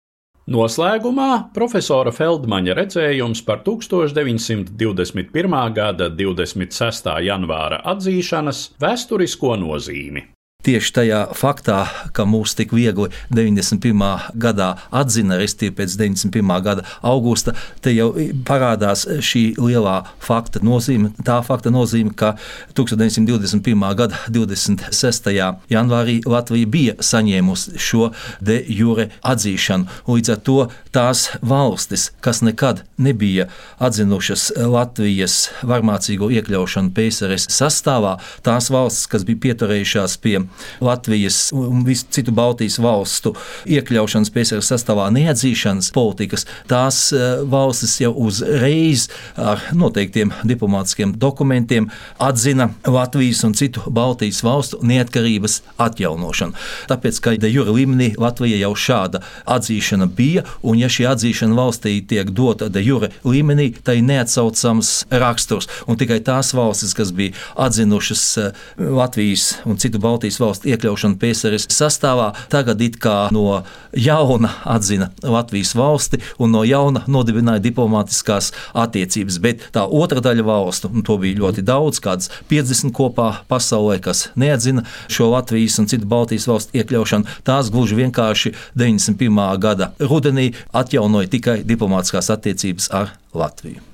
Noslēgumā 0.44 1.54
profesora 1.56 2.10
Feldmaņa 2.12 2.74
redzējums 2.76 3.40
par 3.46 3.62
1921. 3.64 5.56
gada 5.78 6.10
26. 6.12 7.08
janvāra 7.24 7.78
atzīšanas 7.94 8.60
vēsturisko 8.84 9.56
nozīmi 9.62 10.26
tieši 10.64 10.92
tajā 10.96 11.20
faktā, 11.36 11.84
ka 12.16 12.26
mūs 12.28 12.54
tik 12.56 12.72
viegli 12.76 13.10
91. 13.34 14.32
gadā 14.40 14.74
atzina, 14.94 15.38
respektīvi 15.40 15.76
pēc 15.80 15.96
91. 16.00 16.54
gada 16.64 16.84
augusta, 17.04 17.54
te 17.84 17.92
jau 17.94 18.10
parādās 18.48 19.04
šī 19.24 19.44
lielā 19.60 20.00
fakta 20.24 20.62
nozīme. 20.64 21.12
Tā 21.24 21.40
fakta 21.46 21.72
nozīme, 21.74 22.14
ka 22.16 22.34
1921. 22.76 23.84
gada 23.98 24.20
26. 24.32 25.30
janvārī 25.72 26.20
Latvija 26.26 26.70
bija 26.70 26.96
saņēmusi 27.04 27.78
šo 27.80 28.10
de 28.44 28.60
jure 28.68 29.10
atzīšanu. 29.22 29.88
Līdz 30.08 30.34
ar 30.34 30.42
to 30.46 30.58
tās 30.94 31.26
valstis, 31.44 32.10
kas 32.24 32.42
nekad 32.46 32.84
nebija 32.96 33.48
atzinušas 33.82 34.50
Latvijas 34.70 35.50
varmācīgo 35.66 36.30
iekļaušanu 36.38 36.94
PSRS 36.96 37.50
sastāvā, 37.52 38.16
tās 38.46 38.70
valstis, 38.72 39.08
kas 39.10 39.26
bija 39.26 39.42
pieturējušās 39.48 40.16
pie 40.24 40.38
Latvijas 40.80 41.52
un 41.52 41.84
visu 41.86 42.06
citu 42.10 42.32
Baltijas 42.34 42.78
valstu 42.82 43.34
iekļaušanas 43.70 44.32
PSRS 44.34 44.70
sastāvā 44.72 45.08
neatzīšanas 45.14 45.90
politikas, 45.94 46.46
tās 46.70 47.06
eh, 47.12 47.42
valstis 47.50 47.96
jau 48.02 48.12
uzreiz 48.26 49.08
ar 49.36 49.62
noteiktiem 49.76 50.32
diplomātiskiem 50.46 51.14
dokumentiem 51.20 51.90
atzina 52.22 52.70
Latvijas 52.86 53.44
un 53.46 53.54
citu 53.58 53.84
Baltijas 53.90 54.42
valstu 54.44 54.80
neatkarības 54.82 55.60
atjaunošanu. 55.82 56.56
Tāpēc, 56.90 57.20
ka 57.20 57.36
de 57.40 57.50
jure 57.52 57.74
līmenī 57.74 58.12
Latvija 58.20 58.60
jau 58.62 58.72
šāda 58.78 59.22
atzīšana 59.50 60.08
bija, 60.16 60.44
un 60.62 60.78
ja 60.80 60.90
šī 60.92 61.08
atzīšana 61.12 61.58
valstī 61.58 61.96
tiek 62.08 62.30
dota 62.34 62.68
de 62.72 62.82
jure 62.84 63.10
līmenī, 63.24 63.70
tai 63.84 64.00
neatsaucams 64.04 64.94
raksturs. 65.10 65.68
Un 65.90 65.98
tikai 66.00 66.20
tās 66.24 66.54
valstis, 66.56 66.94
kas 66.96 67.12
bija 67.16 67.34
atzinušas 67.66 68.24
eh, 68.38 68.64
Latvijas 68.78 69.54
un 69.64 69.80
citu 69.80 69.98
Baltijas 70.02 70.38
valstu 70.40 70.43
iekļaušanu 70.52 71.18
PSRS 71.20 71.68
sastāvā, 71.72 72.32
tagad 72.52 72.82
it 72.84 72.98
kā 73.02 73.28
no 73.34 73.62
jauna 73.96 74.50
atzina 74.68 75.10
Latvijas 75.22 75.74
valsti 75.78 76.20
un 76.38 76.54
no 76.54 76.64
jauna 76.66 77.04
nodibināja 77.10 77.62
diplomātiskās 77.64 78.52
attiecības. 78.84 79.38
Bet 79.44 79.68
tā 79.74 79.86
otra 79.86 80.22
daļa 80.24 80.46
valstu, 80.46 80.90
un 80.92 81.06
to 81.06 81.18
bija 81.22 81.40
ļoti 81.42 81.64
daudz, 81.66 82.02
kādas 82.04 82.30
50 82.50 82.94
kopā 82.96 83.30
pasaulē, 83.50 84.00
kas 84.04 84.28
neatzina 84.40 84.84
šo 85.08 85.30
Latvijas 85.34 85.78
un 85.82 85.88
citu 85.90 86.08
Baltijas 86.10 86.48
valstu 86.50 86.78
iekļaušanu, 86.80 87.40
tās 87.46 87.72
gluži 87.74 87.98
vienkārši 88.02 88.54
91. 88.74 89.42
gada 89.62 89.92
rudenī 90.02 90.52
atjaunoja 90.72 91.32
tikai 91.38 91.58
diplomātiskās 91.64 92.32
attiecības 92.34 92.92
ar 92.94 93.16
Latviju. 93.34 93.93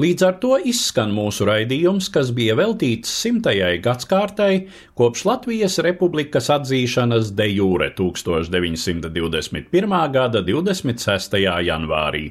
Līdz 0.00 0.22
ar 0.24 0.36
to 0.40 0.54
izskan 0.56 1.10
mūsu 1.12 1.44
raidījums, 1.44 2.06
kas 2.14 2.30
bija 2.32 2.54
veltīts 2.56 3.10
simtajai 3.12 3.74
gadsimtai 3.84 4.54
kopš 4.96 5.26
Latvijas 5.28 5.76
republikas 5.84 6.48
atzīšanas 6.54 7.34
de 7.36 7.50
jure 7.52 7.90
1921. 7.98 9.98
gada 10.16 10.40
26. 10.48 11.36
janvārī. 11.68 12.24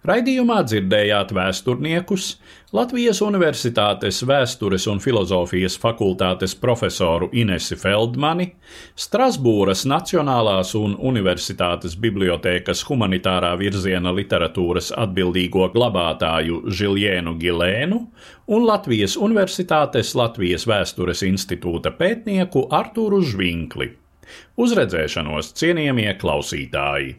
Raidījumā 0.00 0.62
dzirdējāt 0.64 1.34
vēsturniekus, 1.36 2.30
Latvijas 2.72 3.18
Universitātes 3.20 4.22
vēstures 4.24 4.86
un 4.88 5.02
filozofijas 5.04 5.76
fakultātes 5.82 6.54
profesoru 6.56 7.28
Inesi 7.36 7.76
Feldmani, 7.76 8.46
Strasbūras 8.96 9.84
Nacionālās 9.90 10.72
un 10.80 10.96
Universitātes 11.12 11.98
bibliotēkas 12.00 12.86
humanitārā 12.88 13.52
virziena 13.60 14.16
literatūras 14.16 14.88
atbildīgo 15.04 15.68
glabātāju 15.76 16.64
Žiljēnu 16.72 17.36
Gilēnu 17.44 18.02
un 18.56 18.68
Latvijas 18.72 19.20
Universitātes 19.20 20.16
Latvijas 20.16 20.64
vēstures 20.64 21.28
institūta 21.28 21.92
pētnieku 21.92 22.70
Artūru 22.72 23.20
Žvinkli. 23.20 23.92
Uz 24.56 24.78
redzēšanos, 24.80 25.52
cienījamie 25.60 26.14
klausītāji! 26.16 27.18